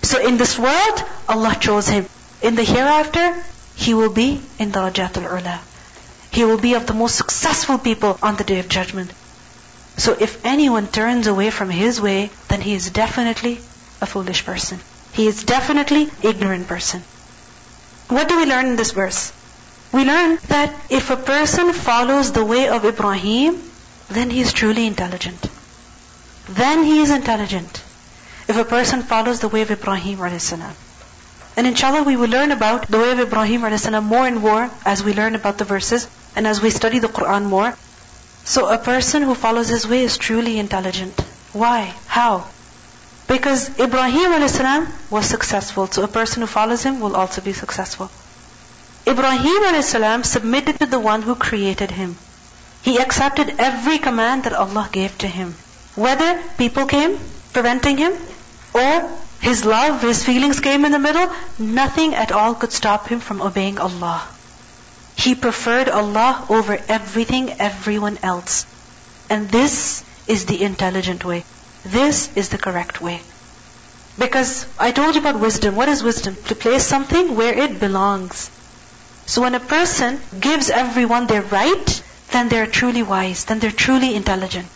So 0.02 0.25
in 0.25 0.37
this 0.37 0.57
world, 0.57 1.05
Allah 1.28 1.57
chose 1.59 1.88
him. 1.88 2.07
In 2.40 2.55
the 2.55 2.62
hereafter, 2.62 3.43
he 3.75 3.95
will 3.95 4.12
be 4.12 4.40
in 4.59 4.71
the 4.71 4.78
darajatul 4.78 5.25
ula. 5.25 5.61
He 6.31 6.45
will 6.45 6.59
be 6.59 6.75
of 6.75 6.87
the 6.87 6.95
most 6.95 7.17
successful 7.17 7.78
people 7.78 8.19
on 8.23 8.37
the 8.37 8.45
day 8.45 8.61
of 8.61 8.69
judgment. 8.69 9.12
So 9.97 10.17
if 10.19 10.45
anyone 10.45 10.87
turns 10.87 11.26
away 11.26 11.50
from 11.50 11.71
his 11.71 12.00
way, 12.00 12.31
then 12.47 12.61
he 12.61 12.75
is 12.75 12.90
definitely 12.90 13.59
a 14.00 14.07
foolish 14.07 14.45
person. 14.45 14.78
He 15.12 15.26
is 15.26 15.43
definitely 15.43 16.09
ignorant 16.23 16.69
person. 16.69 17.02
What 18.09 18.28
do 18.28 18.37
we 18.37 18.47
learn 18.47 18.67
in 18.67 18.76
this 18.76 18.93
verse? 18.93 19.33
We 19.90 20.05
learn 20.05 20.38
that 20.49 20.73
if 20.88 21.11
a 21.11 21.17
person 21.17 21.73
follows 21.73 22.31
the 22.31 22.45
way 22.45 22.69
of 22.69 22.85
Ibrahim, 22.85 23.59
then 24.11 24.31
he 24.31 24.41
is 24.41 24.53
truly 24.53 24.87
intelligent. 24.87 25.50
Then 26.49 26.83
he 26.83 27.00
is 27.00 27.11
intelligent. 27.11 27.83
If 28.49 28.57
a 28.57 28.65
person 28.65 29.03
follows 29.03 29.41
the 29.41 29.49
way 29.49 29.62
of 29.62 29.71
Ibrahim 29.71 30.21
a.s. 30.21 30.53
And 30.53 31.67
inshallah 31.67 32.05
we 32.05 32.17
will 32.17 32.31
learn 32.31 32.50
about 32.50 32.88
the 32.88 32.99
way 32.99 33.11
of 33.11 33.21
Ibrahim 33.21 33.65
a.s. 33.65 33.91
more 33.91 34.27
and 34.27 34.38
more 34.38 34.71
as 34.85 35.05
we 35.05 35.12
learn 35.12 35.35
about 35.35 35.59
the 35.59 35.65
verses 35.65 36.09
and 36.35 36.47
as 36.47 36.62
we 36.62 36.71
study 36.71 36.99
the 37.00 37.09
Quran 37.09 37.45
more. 37.45 37.77
So 38.45 38.69
a 38.69 38.79
person 38.79 39.23
who 39.23 39.35
follows 39.35 39.69
his 39.69 39.87
way 39.87 40.05
is 40.05 40.17
truly 40.17 40.59
intelligent. 40.59 41.21
Why? 41.53 41.95
How? 42.07 42.47
Because 43.27 43.79
Ibrahim 43.79 44.33
a.s. 44.33 44.59
was 45.11 45.27
successful, 45.27 45.87
so 45.88 46.03
a 46.03 46.09
person 46.09 46.41
who 46.41 46.47
follows 46.47 46.83
him 46.83 47.00
will 47.00 47.15
also 47.15 47.43
be 47.43 47.53
successful. 47.53 48.11
Ibrahim 49.07 49.65
a.s. 49.65 50.31
submitted 50.31 50.79
to 50.79 50.87
the 50.87 50.99
one 50.99 51.21
who 51.21 51.35
created 51.35 51.91
him. 51.91 52.17
He 52.83 52.99
accepted 52.99 53.55
every 53.59 53.99
command 53.99 54.45
that 54.45 54.53
Allah 54.53 54.89
gave 54.91 55.17
to 55.19 55.27
him. 55.27 55.55
Whether 55.95 56.43
people 56.57 56.87
came 56.87 57.19
preventing 57.53 57.99
him 57.99 58.13
or 58.75 59.11
his 59.41 59.65
love, 59.65 60.03
his 60.03 60.25
feelings 60.25 60.61
came 60.61 60.85
in 60.85 60.93
the 60.93 60.99
middle, 60.99 61.31
nothing 61.59 62.15
at 62.15 62.33
all 62.33 62.55
could 62.55 62.73
stop 62.73 63.09
him 63.09 63.21
from 63.21 63.41
obeying 63.43 63.79
Allah. 63.79 64.23
He 65.17 65.35
preferred 65.35 65.89
Allah 65.89 66.47
over 66.49 66.79
everything, 66.89 67.53
everyone 67.59 68.19
else. 68.23 68.67
And 69.29 69.49
this 69.49 70.05
is 70.27 70.47
the 70.47 70.63
intelligent 70.63 71.25
way. 71.25 71.45
This 71.85 72.31
is 72.37 72.49
the 72.51 72.59
correct 72.59 73.01
way. 73.01 73.21
Because 74.19 74.67
I 74.79 74.91
told 74.91 75.15
you 75.15 75.21
about 75.21 75.41
wisdom. 75.41 75.77
What 75.77 75.89
is 75.89 76.03
wisdom? 76.03 76.37
To 76.47 76.55
place 76.55 76.85
something 76.85 77.37
where 77.37 77.57
it 77.57 77.79
belongs. 77.79 78.51
So 79.27 79.43
when 79.43 79.55
a 79.55 79.61
person 79.61 80.21
gives 80.41 80.71
everyone 80.71 81.27
their 81.27 81.43
right, 81.43 82.03
then 82.31 82.49
they're 82.49 82.67
truly 82.67 83.03
wise, 83.03 83.45
then 83.45 83.59
they're 83.59 83.71
truly 83.71 84.15
intelligent. 84.15 84.67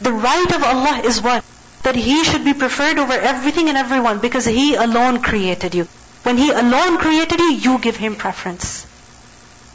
The 0.00 0.12
right 0.12 0.52
of 0.52 0.62
Allah 0.62 1.02
is 1.04 1.20
what? 1.20 1.44
That 1.82 1.96
He 1.96 2.24
should 2.24 2.44
be 2.44 2.54
preferred 2.54 2.98
over 2.98 3.12
everything 3.12 3.68
and 3.68 3.78
everyone 3.78 4.18
because 4.18 4.44
He 4.44 4.74
alone 4.74 5.22
created 5.22 5.74
you. 5.74 5.88
When 6.22 6.36
He 6.36 6.50
alone 6.50 6.98
created 6.98 7.40
you, 7.40 7.52
you 7.52 7.78
give 7.78 7.96
Him 7.96 8.16
preference. 8.16 8.86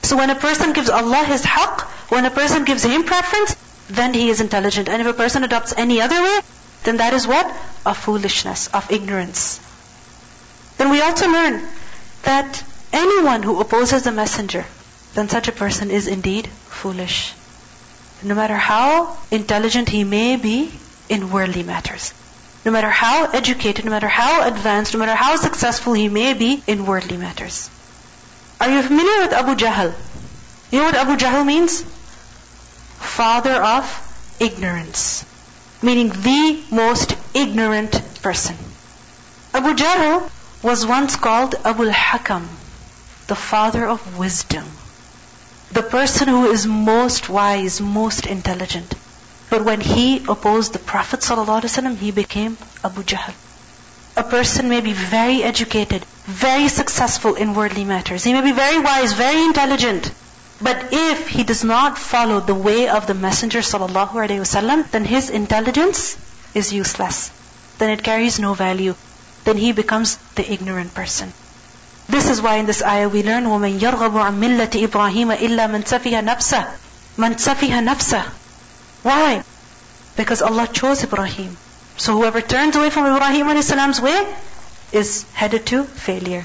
So 0.04 0.18
when 0.18 0.30
a 0.30 0.36
person 0.36 0.74
gives 0.74 0.90
Allah 0.90 1.24
His 1.26 1.44
haqq, 1.44 1.82
when 2.10 2.26
a 2.26 2.32
person 2.32 2.64
gives 2.66 2.84
Him 2.84 3.04
preference, 3.04 3.56
then 3.90 4.14
he 4.14 4.30
is 4.30 4.42
intelligent. 4.42 4.90
And 4.90 5.02
if 5.02 5.08
a 5.08 5.14
person 5.14 5.44
adopts 5.44 5.74
any 5.78 6.02
other 6.02 6.22
way, 6.22 6.40
then 6.84 6.98
that 6.98 7.14
is 7.14 7.28
what? 7.28 7.46
A 7.86 7.94
foolishness, 7.94 8.68
of 8.68 8.92
ignorance. 8.92 9.60
Then 10.78 10.90
we 10.90 11.02
also 11.02 11.28
learn 11.28 11.62
that 12.24 12.64
anyone 12.92 13.44
who 13.44 13.60
opposes 13.60 14.04
the 14.04 14.12
messenger, 14.12 14.66
then 15.14 15.30
such 15.30 15.48
a 15.48 15.52
person 15.52 15.92
is 15.92 16.08
indeed 16.08 16.50
foolish. 16.82 17.34
No 18.24 18.36
matter 18.36 18.58
how 18.58 19.18
intelligent 19.32 19.90
he 19.90 20.04
may 20.04 20.36
be 20.36 20.72
in 21.10 21.32
worldly 21.32 21.64
matters. 21.64 22.14
No 22.66 22.72
matter 22.72 22.90
how 22.90 23.26
educated, 23.40 23.86
no 23.86 23.92
matter 23.92 24.08
how 24.08 24.48
advanced, 24.48 24.94
no 24.94 25.00
matter 25.00 25.16
how 25.16 25.36
successful 25.36 25.94
he 25.94 26.10
may 26.10 26.34
be 26.34 26.64
in 26.68 26.86
worldly 26.86 27.18
matters. 27.18 27.70
Are 28.60 28.70
you 28.70 28.82
familiar 28.82 29.20
with 29.24 29.34
Abu 29.34 29.56
Jahl? 29.56 29.94
You 30.72 30.80
know 30.80 30.86
what 30.86 30.96
Abu 30.96 31.18
Jahl 31.18 31.46
means? 31.46 31.84
Father 33.18 33.58
of 33.76 33.86
ignorance. 34.40 35.26
Meaning 35.82 36.10
the 36.10 36.64
most 36.72 37.16
ignorant 37.34 38.02
person. 38.22 38.56
Abu 39.54 39.76
Jahl 39.76 40.30
was 40.64 40.86
once 40.86 41.16
called 41.16 41.56
Abu 41.64 41.84
al-Hakam, 41.84 42.48
the 43.28 43.36
father 43.36 43.86
of 43.86 44.18
wisdom 44.18 44.66
the 45.76 45.84
person 45.84 46.30
who 46.30 46.46
is 46.50 46.66
most 46.66 47.28
wise, 47.30 47.82
most 47.82 48.26
intelligent. 48.26 48.94
But 49.50 49.66
when 49.66 49.82
he 49.82 50.24
opposed 50.28 50.72
the 50.72 50.80
Prophet 50.80 51.20
ﷺ, 51.20 51.98
he 51.98 52.12
became 52.12 52.58
Abu 52.84 53.04
Jahl. 53.04 53.34
A 54.16 54.24
person 54.24 54.70
may 54.70 54.80
be 54.80 54.94
very 54.94 55.44
educated, 55.44 56.06
very 56.24 56.70
successful 56.70 57.36
in 57.36 57.54
worldly 57.54 57.84
matters. 57.84 58.24
He 58.24 58.32
may 58.32 58.42
be 58.42 58.54
very 58.54 58.80
wise, 58.80 59.12
very 59.12 59.44
intelligent. 59.44 60.12
But 60.62 60.94
if 60.94 61.28
he 61.28 61.44
does 61.44 61.66
not 61.66 61.98
follow 61.98 62.40
the 62.40 62.56
way 62.56 62.88
of 62.88 63.06
the 63.06 63.14
Messenger 63.14 63.60
ﷺ, 63.60 64.92
then 64.92 65.04
his 65.04 65.30
intelligence 65.30 66.16
is 66.54 66.72
useless. 66.72 67.32
Then 67.80 67.90
it 67.90 68.02
carries 68.02 68.40
no 68.40 68.54
value. 68.54 68.96
Then 69.44 69.58
he 69.58 69.74
becomes 69.74 70.16
the 70.36 70.50
ignorant 70.50 70.94
person. 70.94 71.34
This 72.09 72.29
is 72.29 72.43
why 72.43 72.57
in 72.57 72.67
this 72.67 72.83
ayah 72.83 73.09
we 73.09 73.23
learn 73.23 73.45
وَمَن 73.45 73.79
يَرْغَبُ 73.79 74.15
عَن 74.19 74.41
مِلَّةِ 74.41 74.67
إِبْرَاهِيمَ 74.87 75.37
إِلَّا 75.37 75.71
مَن 75.71 75.85
سَفِهَ 75.87 76.21
نَفْسَهُ 76.25 76.67
مَن 77.17 77.39
سَفِهَ 77.39 77.81
نَفْسَهُ 77.87 78.25
Why? 79.05 79.45
Because 80.17 80.43
Allah 80.43 80.67
chose 80.67 81.05
Ibrahim. 81.05 81.57
So 81.97 82.15
whoever 82.15 82.41
turns 82.41 82.75
away 82.75 82.91
from 82.91 83.07
Ibrahim 83.07 83.49
a.s. 83.49 84.01
way 84.01 84.27
is 84.93 85.25
headed 85.33 85.67
to 85.67 85.85
failure. 85.85 86.45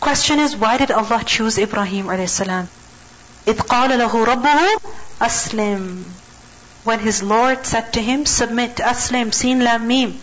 Question 0.00 0.38
is, 0.38 0.56
why 0.56 0.78
did 0.78 0.90
Allah 0.90 1.22
choose 1.24 1.58
Ibrahim 1.58 2.08
a.s.? 2.08 2.40
إِذْ 2.40 2.66
قَالَ 3.46 3.90
لَهُ 3.90 4.24
رَبُّهُ 4.24 4.80
أَسْلِمْ 5.20 6.04
When 6.84 6.98
his 7.00 7.22
Lord 7.22 7.66
said 7.66 7.92
to 7.92 8.00
him, 8.00 8.24
submit, 8.24 8.76
aslim, 8.76 9.32
sin 9.34 9.60
lam 9.60 9.86
mim. 9.86 10.20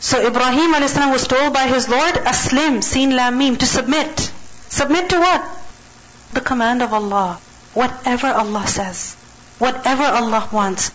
So 0.00 0.20
Ibrahim 0.26 0.74
a.s. 0.74 0.96
was 0.96 1.26
told 1.26 1.54
by 1.54 1.66
his 1.66 1.88
Lord, 1.88 2.14
Aslim, 2.14 2.82
sin 2.82 3.16
lam 3.16 3.38
mim, 3.38 3.56
to 3.56 3.66
submit. 3.66 4.30
Submit 4.68 5.08
to 5.10 5.18
what? 5.18 5.42
The 6.32 6.40
command 6.40 6.82
of 6.82 6.92
Allah. 6.92 7.38
Whatever 7.72 8.28
Allah 8.28 8.66
says. 8.66 9.14
Whatever 9.58 10.04
Allah 10.04 10.48
wants. 10.52 10.90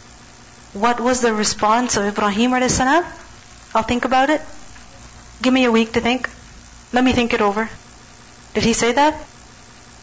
What 0.73 0.99
was 0.99 1.21
the 1.21 1.33
response 1.33 1.97
of 1.97 2.05
Ibrahim 2.05 2.53
a.s.? 2.53 2.79
I'll 2.79 3.83
think 3.83 4.05
about 4.05 4.29
it. 4.29 4.41
Give 5.41 5.53
me 5.53 5.65
a 5.65 5.71
week 5.71 5.93
to 5.93 6.01
think. 6.01 6.29
Let 6.93 7.03
me 7.03 7.11
think 7.13 7.33
it 7.33 7.41
over. 7.41 7.69
Did 8.53 8.63
he 8.63 8.73
say 8.73 8.91
that? 8.93 9.15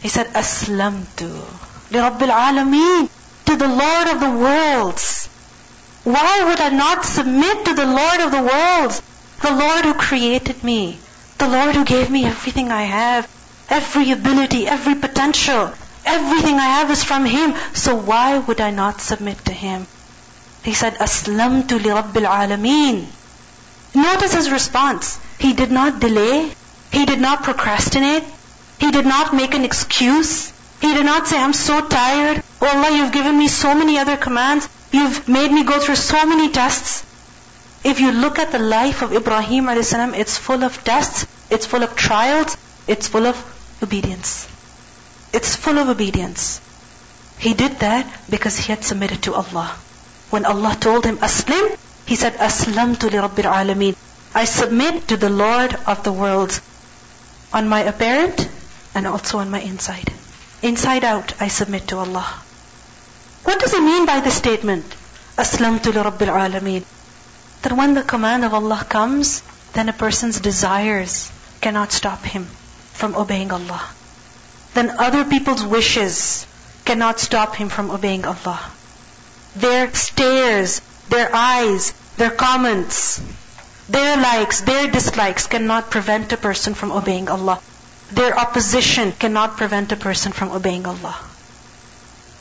He 0.01 0.09
said, 0.09 0.27
Aslamtu. 0.33 1.31
لِرَبِّ 1.91 2.19
الْعَالَمِينَ 2.19 3.09
To 3.45 3.55
the 3.55 3.67
Lord 3.67 4.07
of 4.07 4.19
the 4.19 4.31
worlds. 4.31 5.29
Why 6.04 6.44
would 6.44 6.60
I 6.60 6.70
not 6.70 7.04
submit 7.04 7.64
to 7.64 7.74
the 7.74 7.86
Lord 7.86 8.20
of 8.20 8.32
the 8.32 8.42
worlds? 8.42 9.02
The 9.40 9.54
Lord 9.54 9.84
who 9.84 9.94
created 9.94 10.64
me. 10.64 10.98
The 11.38 11.48
Lord 11.48 11.74
who 11.76 11.84
gave 11.84 12.10
me 12.10 12.24
everything 12.24 12.72
I 12.72 12.82
have, 12.82 13.28
every 13.68 14.10
ability, 14.10 14.66
every 14.66 14.96
potential, 14.96 15.72
everything 16.04 16.56
I 16.56 16.66
have 16.78 16.90
is 16.90 17.04
from 17.04 17.24
Him. 17.24 17.54
So 17.72 17.94
why 17.94 18.38
would 18.38 18.60
I 18.60 18.70
not 18.70 19.00
submit 19.00 19.44
to 19.44 19.52
Him? 19.52 19.86
He 20.64 20.74
said, 20.74 20.94
Aslamtu 20.94 21.82
li 21.82 21.90
Rabbil 21.90 22.26
Alameen. 22.26 23.06
Notice 23.94 24.34
his 24.34 24.50
response. 24.50 25.18
He 25.38 25.52
did 25.52 25.70
not 25.70 26.00
delay. 26.00 26.50
He 26.90 27.04
did 27.04 27.20
not 27.20 27.42
procrastinate. 27.42 28.24
He 28.78 28.90
did 28.90 29.06
not 29.06 29.34
make 29.34 29.54
an 29.54 29.64
excuse. 29.64 30.52
He 30.80 30.94
did 30.94 31.04
not 31.04 31.26
say, 31.26 31.38
I'm 31.40 31.52
so 31.52 31.86
tired. 31.86 32.42
Oh 32.60 32.66
Allah, 32.66 32.96
you've 32.96 33.12
given 33.12 33.36
me 33.38 33.48
so 33.48 33.74
many 33.74 33.98
other 33.98 34.16
commands. 34.16 34.68
You've 34.92 35.26
made 35.26 35.50
me 35.50 35.64
go 35.64 35.80
through 35.80 35.96
so 35.96 36.24
many 36.26 36.50
tests. 36.50 37.04
If 37.82 37.98
you 37.98 38.12
look 38.12 38.38
at 38.38 38.52
the 38.52 38.58
life 38.58 39.02
of 39.02 39.12
Ibrahim 39.12 39.68
a.s., 39.68 39.92
it's 39.94 40.36
full 40.36 40.62
of 40.62 40.84
tests, 40.84 41.26
it's 41.50 41.66
full 41.66 41.82
of 41.82 41.96
trials, 41.96 42.56
it's 42.86 43.08
full 43.08 43.26
of 43.26 43.36
obedience. 43.82 44.46
It's 45.32 45.56
full 45.56 45.78
of 45.78 45.88
obedience. 45.88 46.60
He 47.38 47.54
did 47.54 47.80
that 47.80 48.06
because 48.30 48.56
he 48.58 48.70
had 48.70 48.84
submitted 48.84 49.22
to 49.22 49.34
Allah. 49.34 49.74
When 50.30 50.44
Allah 50.44 50.76
told 50.78 51.04
him, 51.06 51.16
Aslim, 51.18 51.76
he 52.06 52.14
said, 52.14 52.34
Aslamtu 52.34 53.10
li 53.10 53.18
Rabbil 53.18 53.50
Alameen. 53.50 53.96
I 54.34 54.44
submit 54.44 55.08
to 55.08 55.16
the 55.16 55.30
Lord 55.30 55.74
of 55.86 56.04
the 56.04 56.12
worlds. 56.12 56.60
On 57.52 57.68
my 57.68 57.80
apparent 57.80 58.48
and 58.94 59.06
also 59.06 59.38
on 59.38 59.50
my 59.50 59.60
inside. 59.60 60.12
Inside 60.62 61.04
out, 61.04 61.34
I 61.40 61.48
submit 61.48 61.88
to 61.88 61.98
Allah. 61.98 62.26
What 63.44 63.60
does 63.60 63.72
he 63.72 63.80
mean 63.80 64.06
by 64.06 64.20
the 64.20 64.30
statement? 64.30 64.84
Aslamtu 65.36 65.86
li 65.86 66.02
Rabbil 66.08 66.32
Alameen. 66.42 66.84
That 67.62 67.72
when 67.72 67.94
the 67.94 68.02
command 68.02 68.44
of 68.44 68.54
Allah 68.54 68.84
comes, 68.88 69.42
then 69.72 69.88
a 69.88 69.92
person's 69.92 70.40
desires 70.40 71.30
cannot 71.60 71.92
stop 71.92 72.24
him 72.24 72.46
from 72.92 73.14
obeying 73.14 73.50
Allah. 73.52 73.82
Then 74.74 74.90
other 74.98 75.24
people's 75.24 75.64
wishes 75.64 76.46
cannot 76.84 77.20
stop 77.20 77.56
him 77.56 77.68
from 77.68 77.90
obeying 77.90 78.24
Allah. 78.26 78.60
Their 79.56 79.92
stares, 79.94 80.80
their 81.08 81.30
eyes, 81.34 81.92
their 82.16 82.30
comments, 82.30 83.20
their 83.88 84.16
likes, 84.16 84.60
their 84.62 84.86
dislikes 84.88 85.46
cannot 85.46 85.90
prevent 85.90 86.32
a 86.32 86.36
person 86.36 86.74
from 86.74 86.92
obeying 86.92 87.28
Allah. 87.28 87.60
Their 88.12 88.38
opposition 88.38 89.12
cannot 89.12 89.56
prevent 89.56 89.92
a 89.92 89.96
person 89.96 90.32
from 90.32 90.50
obeying 90.50 90.86
Allah. 90.86 91.16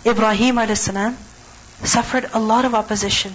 Ibrahim 0.04 0.59
a.s. 0.59 0.90
suffered 1.83 2.30
a 2.33 2.38
lot 2.38 2.64
of 2.64 2.75
opposition. 2.75 3.35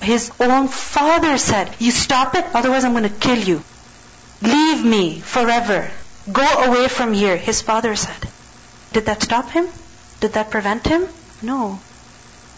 His 0.00 0.30
own 0.38 0.68
father 0.68 1.36
said, 1.38 1.74
You 1.78 1.90
stop 1.90 2.34
it, 2.34 2.46
otherwise 2.54 2.84
I'm 2.84 2.92
going 2.92 3.02
to 3.04 3.20
kill 3.26 3.38
you. 3.38 3.62
Leave 4.42 4.84
me 4.84 5.20
forever. 5.20 5.90
Go 6.30 6.46
away 6.46 6.88
from 6.88 7.12
here, 7.12 7.36
his 7.36 7.62
father 7.62 7.96
said. 7.96 8.28
Did 8.92 9.06
that 9.06 9.22
stop 9.22 9.50
him? 9.50 9.68
Did 10.20 10.34
that 10.34 10.50
prevent 10.50 10.86
him? 10.86 11.08
No. 11.42 11.80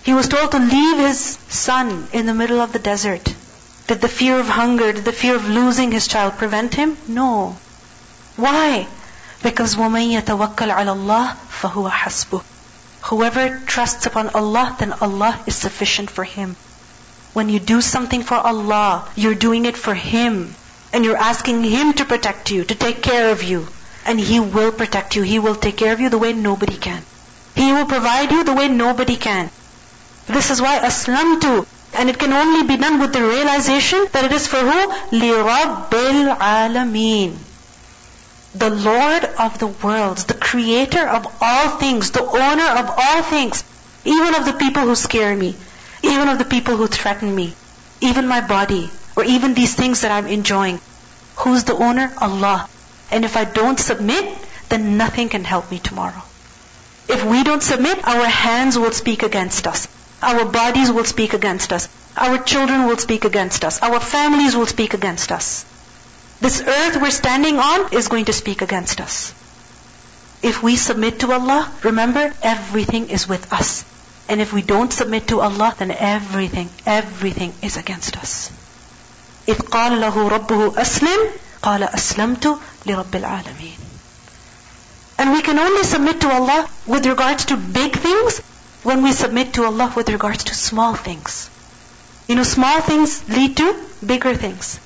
He 0.03 0.15
was 0.15 0.29
told 0.29 0.53
to 0.53 0.59
leave 0.59 0.99
his 0.99 1.39
son 1.49 2.09
in 2.13 2.27
the 2.27 2.35
middle 2.35 2.61
of 2.61 2.73
the 2.73 2.79
desert. 2.79 3.35
Did 3.87 4.01
the 4.01 4.09
fear 4.09 4.39
of 4.39 4.49
hunger, 4.49 4.93
did 4.93 5.05
the 5.05 5.13
fear 5.13 5.37
of 5.37 5.49
losing 5.49 5.93
his 5.93 6.07
child 6.07 6.35
prevent 6.35 6.75
him? 6.75 6.97
No. 7.09 7.57
Why? 8.37 8.87
Because 9.43 9.77
وَمَن 9.77 10.21
يَتَوَكَّلْ 10.21 10.71
عَلَى 10.71 10.95
اللَّهِ 10.97 11.37
فَهُوَ 11.61 11.91
حَسْبُهُ 11.91 12.43
Whoever 13.10 13.60
trusts 13.66 14.06
upon 14.06 14.30
Allah, 14.30 14.76
then 14.80 14.94
Allah 14.94 15.40
is 15.46 15.56
sufficient 15.56 16.10
for 16.10 16.24
him. 16.24 16.56
When 17.34 17.50
you 17.50 17.60
do 17.60 17.82
something 17.82 18.22
for 18.22 18.36
Allah, 18.36 19.06
you're 19.16 19.34
doing 19.34 19.66
it 19.66 19.76
for 19.76 19.96
Him. 19.96 20.54
And 20.94 21.04
you're 21.04 21.18
asking 21.18 21.64
Him 21.64 21.94
to 21.94 22.06
protect 22.06 22.52
you, 22.52 22.64
to 22.64 22.76
take 22.76 23.02
care 23.02 23.32
of 23.32 23.42
you. 23.42 23.68
And 24.06 24.20
He 24.20 24.40
will 24.40 24.72
protect 24.72 25.16
you. 25.16 25.24
He 25.24 25.40
will 25.40 25.56
take 25.56 25.78
care 25.78 25.94
of 25.94 26.00
you 26.00 26.10
the 26.10 26.20
way 26.20 26.34
nobody 26.34 26.78
can. 26.78 27.02
He 27.56 27.74
will 27.74 27.88
provide 27.88 28.32
you 28.32 28.44
the 28.44 28.54
way 28.54 28.68
nobody 28.68 29.16
can. 29.16 29.50
This 30.28 30.52
is 30.52 30.62
why 30.62 30.78
Aslamtu. 30.78 31.66
And 31.96 32.08
it 32.10 32.20
can 32.20 32.34
only 32.34 32.68
be 32.68 32.78
done 32.78 33.00
with 33.00 33.14
the 33.14 33.24
realization 33.24 34.06
that 34.12 34.26
it 34.26 34.32
is 34.32 34.46
for 34.46 34.58
who? 34.58 34.88
لِرَبِّ 35.18 35.90
الْعَالَمِينَ 35.90 37.53
the 38.56 38.70
Lord 38.70 39.24
of 39.24 39.58
the 39.58 39.68
worlds, 39.68 40.26
the 40.26 40.36
creator 40.36 41.08
of 41.08 41.26
all 41.42 41.70
things, 41.78 42.12
the 42.12 42.24
owner 42.24 42.68
of 42.82 42.94
all 42.98 43.24
things, 43.24 43.64
even 44.06 44.36
of 44.36 44.46
the 44.46 44.54
people 44.54 44.84
who 44.84 44.96
scare 44.96 45.36
me, 45.36 45.56
even 46.04 46.30
of 46.30 46.38
the 46.38 46.46
people 46.46 46.78
who 46.78 46.88
threaten 46.88 47.34
me, 47.34 47.54
even 48.02 48.28
my 48.28 48.42
body, 48.42 48.92
or 49.16 49.24
even 49.24 49.54
these 49.54 49.74
things 49.74 50.02
that 50.02 50.12
I'm 50.12 50.28
enjoying. 50.28 50.80
Who's 51.38 51.64
the 51.64 51.76
owner? 51.76 52.14
Allah. 52.22 52.70
And 53.10 53.26
if 53.26 53.38
I 53.38 53.46
don't 53.46 53.80
submit, 53.80 54.38
then 54.70 54.98
nothing 54.98 55.30
can 55.30 55.44
help 55.44 55.72
me 55.72 55.80
tomorrow. 55.80 56.22
If 57.10 57.26
we 57.26 57.44
don't 57.44 57.64
submit, 57.64 58.08
our 58.08 58.26
hands 58.26 58.78
will 58.78 58.92
speak 58.92 59.24
against 59.24 59.68
us. 59.68 59.88
Our 60.22 60.46
bodies 60.46 60.92
will 60.92 61.06
speak 61.06 61.34
against 61.34 61.74
us. 61.74 61.90
Our 62.16 62.38
children 62.38 62.86
will 62.86 62.98
speak 62.98 63.26
against 63.26 63.66
us. 63.66 63.82
Our 63.82 64.00
families 64.00 64.56
will 64.56 64.68
speak 64.68 64.94
against 64.94 65.32
us. 65.32 65.66
This 66.43 66.61
earth 66.61 67.01
we're 67.01 67.11
standing 67.11 67.59
on 67.59 67.93
is 67.93 68.09
going 68.09 68.27
to 68.27 68.33
speak 68.33 68.63
against 68.63 69.01
us. 69.01 69.35
If 70.43 70.63
we 70.63 70.77
submit 70.77 71.21
to 71.21 71.33
Allah, 71.33 71.71
remember, 71.83 72.33
everything 72.43 73.11
is 73.11 73.29
with 73.29 73.53
us. 73.53 73.85
And 74.29 74.41
if 74.41 74.53
we 74.53 74.63
don't 74.63 74.93
submit 74.93 75.29
to 75.29 75.41
Allah, 75.41 75.75
then 75.79 75.91
everything, 75.91 76.69
everything 76.87 77.53
is 77.63 77.77
against 77.77 78.17
us. 78.17 78.51
إذ 79.49 79.59
قال 79.71 80.01
له 80.01 80.29
ربه 80.29 80.75
أسلم 80.77 81.31
قال 81.63 81.83
أسلمت 81.83 82.59
لرب 82.87 83.15
العالمين 83.17 83.79
And 85.19 85.33
we 85.33 85.43
can 85.43 85.59
only 85.59 85.83
submit 85.83 86.21
to 86.21 86.31
Allah 86.31 86.69
with 86.87 87.07
regards 87.07 87.47
to 87.47 87.57
big 87.57 87.97
things 87.97 88.41
when 88.85 89.03
we 89.03 89.13
submit 89.13 89.55
to 89.55 89.65
Allah 89.65 89.93
with 89.97 90.11
regards 90.11 90.45
to 90.45 90.55
small 90.55 90.95
things. 90.95 91.51
You 92.29 92.37
know, 92.37 92.45
small 92.45 92.81
things 92.81 93.29
lead 93.29 93.57
to 93.57 93.75
bigger 94.07 94.35
things. 94.35 94.79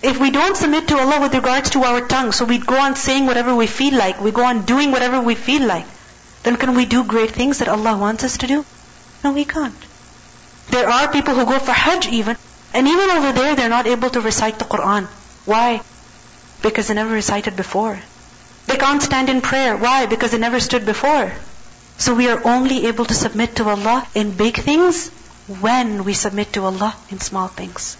If 0.00 0.20
we 0.20 0.30
don't 0.30 0.56
submit 0.56 0.88
to 0.88 0.98
Allah 0.98 1.20
with 1.20 1.34
regards 1.34 1.70
to 1.70 1.82
our 1.82 2.00
tongue, 2.00 2.30
so 2.30 2.44
we 2.44 2.58
go 2.58 2.78
on 2.78 2.94
saying 2.94 3.26
whatever 3.26 3.54
we 3.54 3.66
feel 3.66 3.98
like, 3.98 4.20
we 4.20 4.30
go 4.30 4.44
on 4.44 4.64
doing 4.64 4.92
whatever 4.92 5.20
we 5.20 5.34
feel 5.34 5.66
like, 5.66 5.86
then 6.44 6.56
can 6.56 6.76
we 6.76 6.84
do 6.86 7.02
great 7.02 7.32
things 7.32 7.58
that 7.58 7.68
Allah 7.68 7.96
wants 7.96 8.22
us 8.22 8.38
to 8.38 8.46
do? 8.46 8.64
No, 9.24 9.32
we 9.32 9.44
can't. 9.44 9.74
There 10.70 10.88
are 10.88 11.10
people 11.10 11.34
who 11.34 11.44
go 11.46 11.58
for 11.58 11.72
Hajj 11.72 12.06
even, 12.08 12.36
and 12.72 12.86
even 12.86 13.10
over 13.10 13.32
there 13.32 13.56
they're 13.56 13.68
not 13.68 13.88
able 13.88 14.10
to 14.10 14.20
recite 14.20 14.60
the 14.60 14.64
Quran. 14.64 15.06
Why? 15.46 15.80
Because 16.62 16.88
they 16.88 16.94
never 16.94 17.12
recited 17.12 17.56
before. 17.56 17.98
They 18.66 18.76
can't 18.76 19.02
stand 19.02 19.28
in 19.28 19.40
prayer. 19.40 19.76
Why? 19.76 20.06
Because 20.06 20.30
they 20.30 20.38
never 20.38 20.60
stood 20.60 20.86
before. 20.86 21.32
So 21.96 22.14
we 22.14 22.28
are 22.28 22.46
only 22.46 22.86
able 22.86 23.06
to 23.06 23.14
submit 23.14 23.56
to 23.56 23.68
Allah 23.68 24.06
in 24.14 24.36
big 24.36 24.56
things 24.56 25.08
when 25.60 26.04
we 26.04 26.14
submit 26.14 26.52
to 26.52 26.64
Allah 26.64 26.94
in 27.10 27.18
small 27.18 27.48
things. 27.48 27.96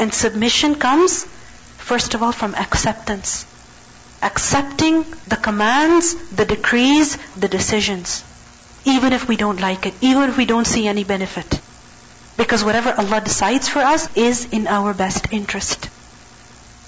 And 0.00 0.12
submission 0.12 0.74
comes, 0.74 1.24
first 1.76 2.14
of 2.14 2.22
all, 2.22 2.32
from 2.32 2.54
acceptance 2.56 3.46
accepting 4.22 5.04
the 5.28 5.36
commands, 5.36 6.14
the 6.30 6.44
decrees, 6.44 7.16
the 7.36 7.48
decisions. 7.48 8.24
Even 8.84 9.12
if 9.12 9.28
we 9.28 9.36
don't 9.36 9.60
like 9.60 9.86
it, 9.86 9.94
even 10.00 10.30
if 10.30 10.36
we 10.36 10.46
don't 10.46 10.66
see 10.66 10.86
any 10.86 11.04
benefit. 11.04 11.60
Because 12.36 12.64
whatever 12.64 12.92
Allah 12.92 13.20
decides 13.20 13.68
for 13.68 13.80
us 13.80 14.14
is 14.16 14.46
in 14.50 14.66
our 14.66 14.94
best 14.94 15.32
interest. 15.32 15.88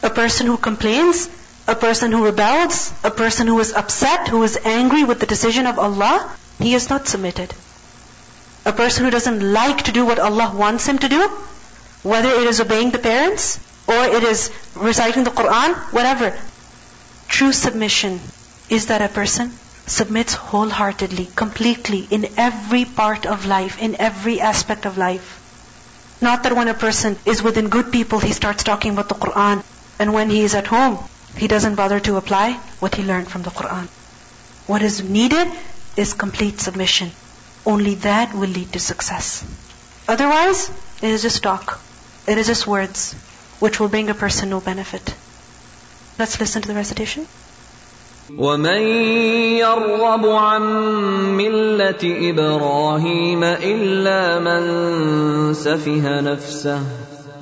A 0.03 0.11
person 0.11 0.47
who 0.47 0.57
complains, 0.57 1.29
a 1.69 1.75
person 1.75 2.13
who 2.13 2.25
rebels, 2.25 2.93
a 3.05 3.11
person 3.11 3.47
who 3.47 3.59
is 3.61 3.73
upset, 3.73 4.29
who 4.29 4.43
is 4.43 4.59
angry 4.65 5.05
with 5.05 5.21
the 5.21 5.27
decision 5.27 5.67
of 5.67 5.79
Allah, 5.79 6.35
he 6.59 6.75
is 6.75 6.89
not 6.89 7.07
submitted. 7.07 7.55
A 8.65 8.73
person 8.73 9.05
who 9.05 9.11
doesn't 9.11 9.53
like 9.53 9.85
to 9.85 9.93
do 9.93 10.07
what 10.07 10.19
Allah 10.19 10.53
wants 10.55 10.87
him 10.87 10.99
to 10.99 11.09
do, 11.09 11.31
whether 12.03 12.31
it 12.31 12.47
is 12.47 12.61
obeying 12.61 12.91
the 12.91 12.99
parents, 12.99 13.61
or 13.87 14.05
it 14.05 14.23
is 14.23 14.51
reciting 14.75 15.25
the 15.25 15.31
Quran, 15.31 15.75
whatever, 15.93 16.35
True 17.33 17.53
submission 17.55 18.21
is 18.69 18.87
that 18.87 19.01
a 19.01 19.09
person 19.09 19.53
submits 19.87 20.35
wholeheartedly, 20.35 21.29
completely, 21.35 22.07
in 22.11 22.27
every 22.37 22.85
part 22.85 23.25
of 23.25 23.47
life, 23.47 23.81
in 23.81 23.97
every 23.99 24.39
aspect 24.39 24.85
of 24.85 24.99
life. 24.99 25.39
Not 26.21 26.43
that 26.43 26.55
when 26.55 26.69
a 26.69 26.75
person 26.75 27.17
is 27.25 27.43
within 27.43 27.71
good 27.71 27.91
people, 27.91 28.19
he 28.19 28.33
starts 28.33 28.65
talking 28.65 28.93
about 28.93 29.09
the 29.09 29.15
Quran, 29.15 29.65
and 29.99 30.13
when 30.13 30.29
he 30.29 30.43
is 30.43 30.55
at 30.55 30.67
home, 30.67 30.99
he 31.35 31.49
doesn't 31.49 31.75
bother 31.75 32.01
to 32.01 32.17
apply 32.17 32.53
what 32.81 32.95
he 32.97 33.03
learned 33.03 33.29
from 33.29 33.43
the 33.43 33.51
Quran. 33.51 33.89
What 34.67 34.83
is 34.83 35.03
needed 35.03 35.49
is 35.97 36.13
complete 36.13 36.61
submission. 36.61 37.13
Only 37.65 37.95
that 38.07 38.35
will 38.35 38.51
lead 38.51 38.75
to 38.75 38.79
success. 38.79 39.43
Otherwise, 40.07 40.69
it 41.01 41.09
is 41.09 41.23
just 41.23 41.43
talk. 41.43 41.81
It 42.27 42.39
is 42.39 42.47
just 42.47 42.67
words, 42.67 43.15
which 43.59 43.81
will 43.81 43.89
bring 43.89 44.09
a 44.11 44.15
person 44.15 44.51
no 44.51 44.61
benefit. 44.61 45.15
Let's 46.19 46.39
listen 46.39 46.63
to 46.63 46.69
the 46.69 46.75
recitation. 46.75 47.27
ومن 48.39 48.81
يرغب 49.59 50.27
عن 50.27 50.63
مله 51.37 52.31
إبراهيم 52.31 53.45
الا 53.45 54.39
من 54.39 55.55
سفه 55.55 56.21
نفسه 56.21 56.81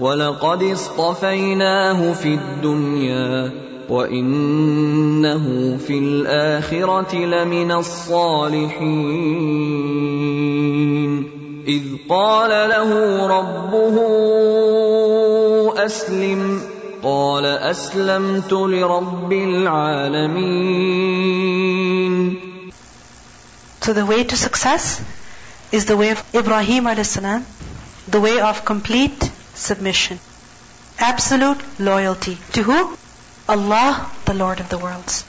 ولقد 0.01 0.63
اصطفيناه 0.63 2.13
في 2.13 2.35
الدنيا 2.35 3.53
وانه 3.89 5.77
في 5.87 5.99
الاخره 5.99 7.17
لمن 7.17 7.73
الصالحين 7.73 9.51
اذ 11.71 11.85
قال 12.09 12.53
له 12.75 12.91
ربه 13.27 13.97
اسلم 15.87 16.63
قال 17.03 17.47
اسلمت 17.47 18.53
لرب 18.53 19.33
العالمين 19.33 20.81
So 23.81 23.93
the 23.95 24.05
way 24.05 24.25
to 24.25 24.37
success 24.37 25.01
is 25.73 25.87
the 25.87 25.97
way 25.97 26.11
of 26.11 26.23
Ibrahim 26.35 26.87
a.s., 26.87 27.15
the 28.09 28.21
way 28.21 28.39
of 28.41 28.65
complete 28.65 29.31
submission. 29.55 30.19
Absolute 30.99 31.63
loyalty. 31.79 32.37
To 32.53 32.63
who? 32.63 32.97
Allah, 33.49 34.11
the 34.27 34.35
Lord 34.35 34.61
of 34.61 34.69
the 34.69 34.79
worlds. 34.79 35.25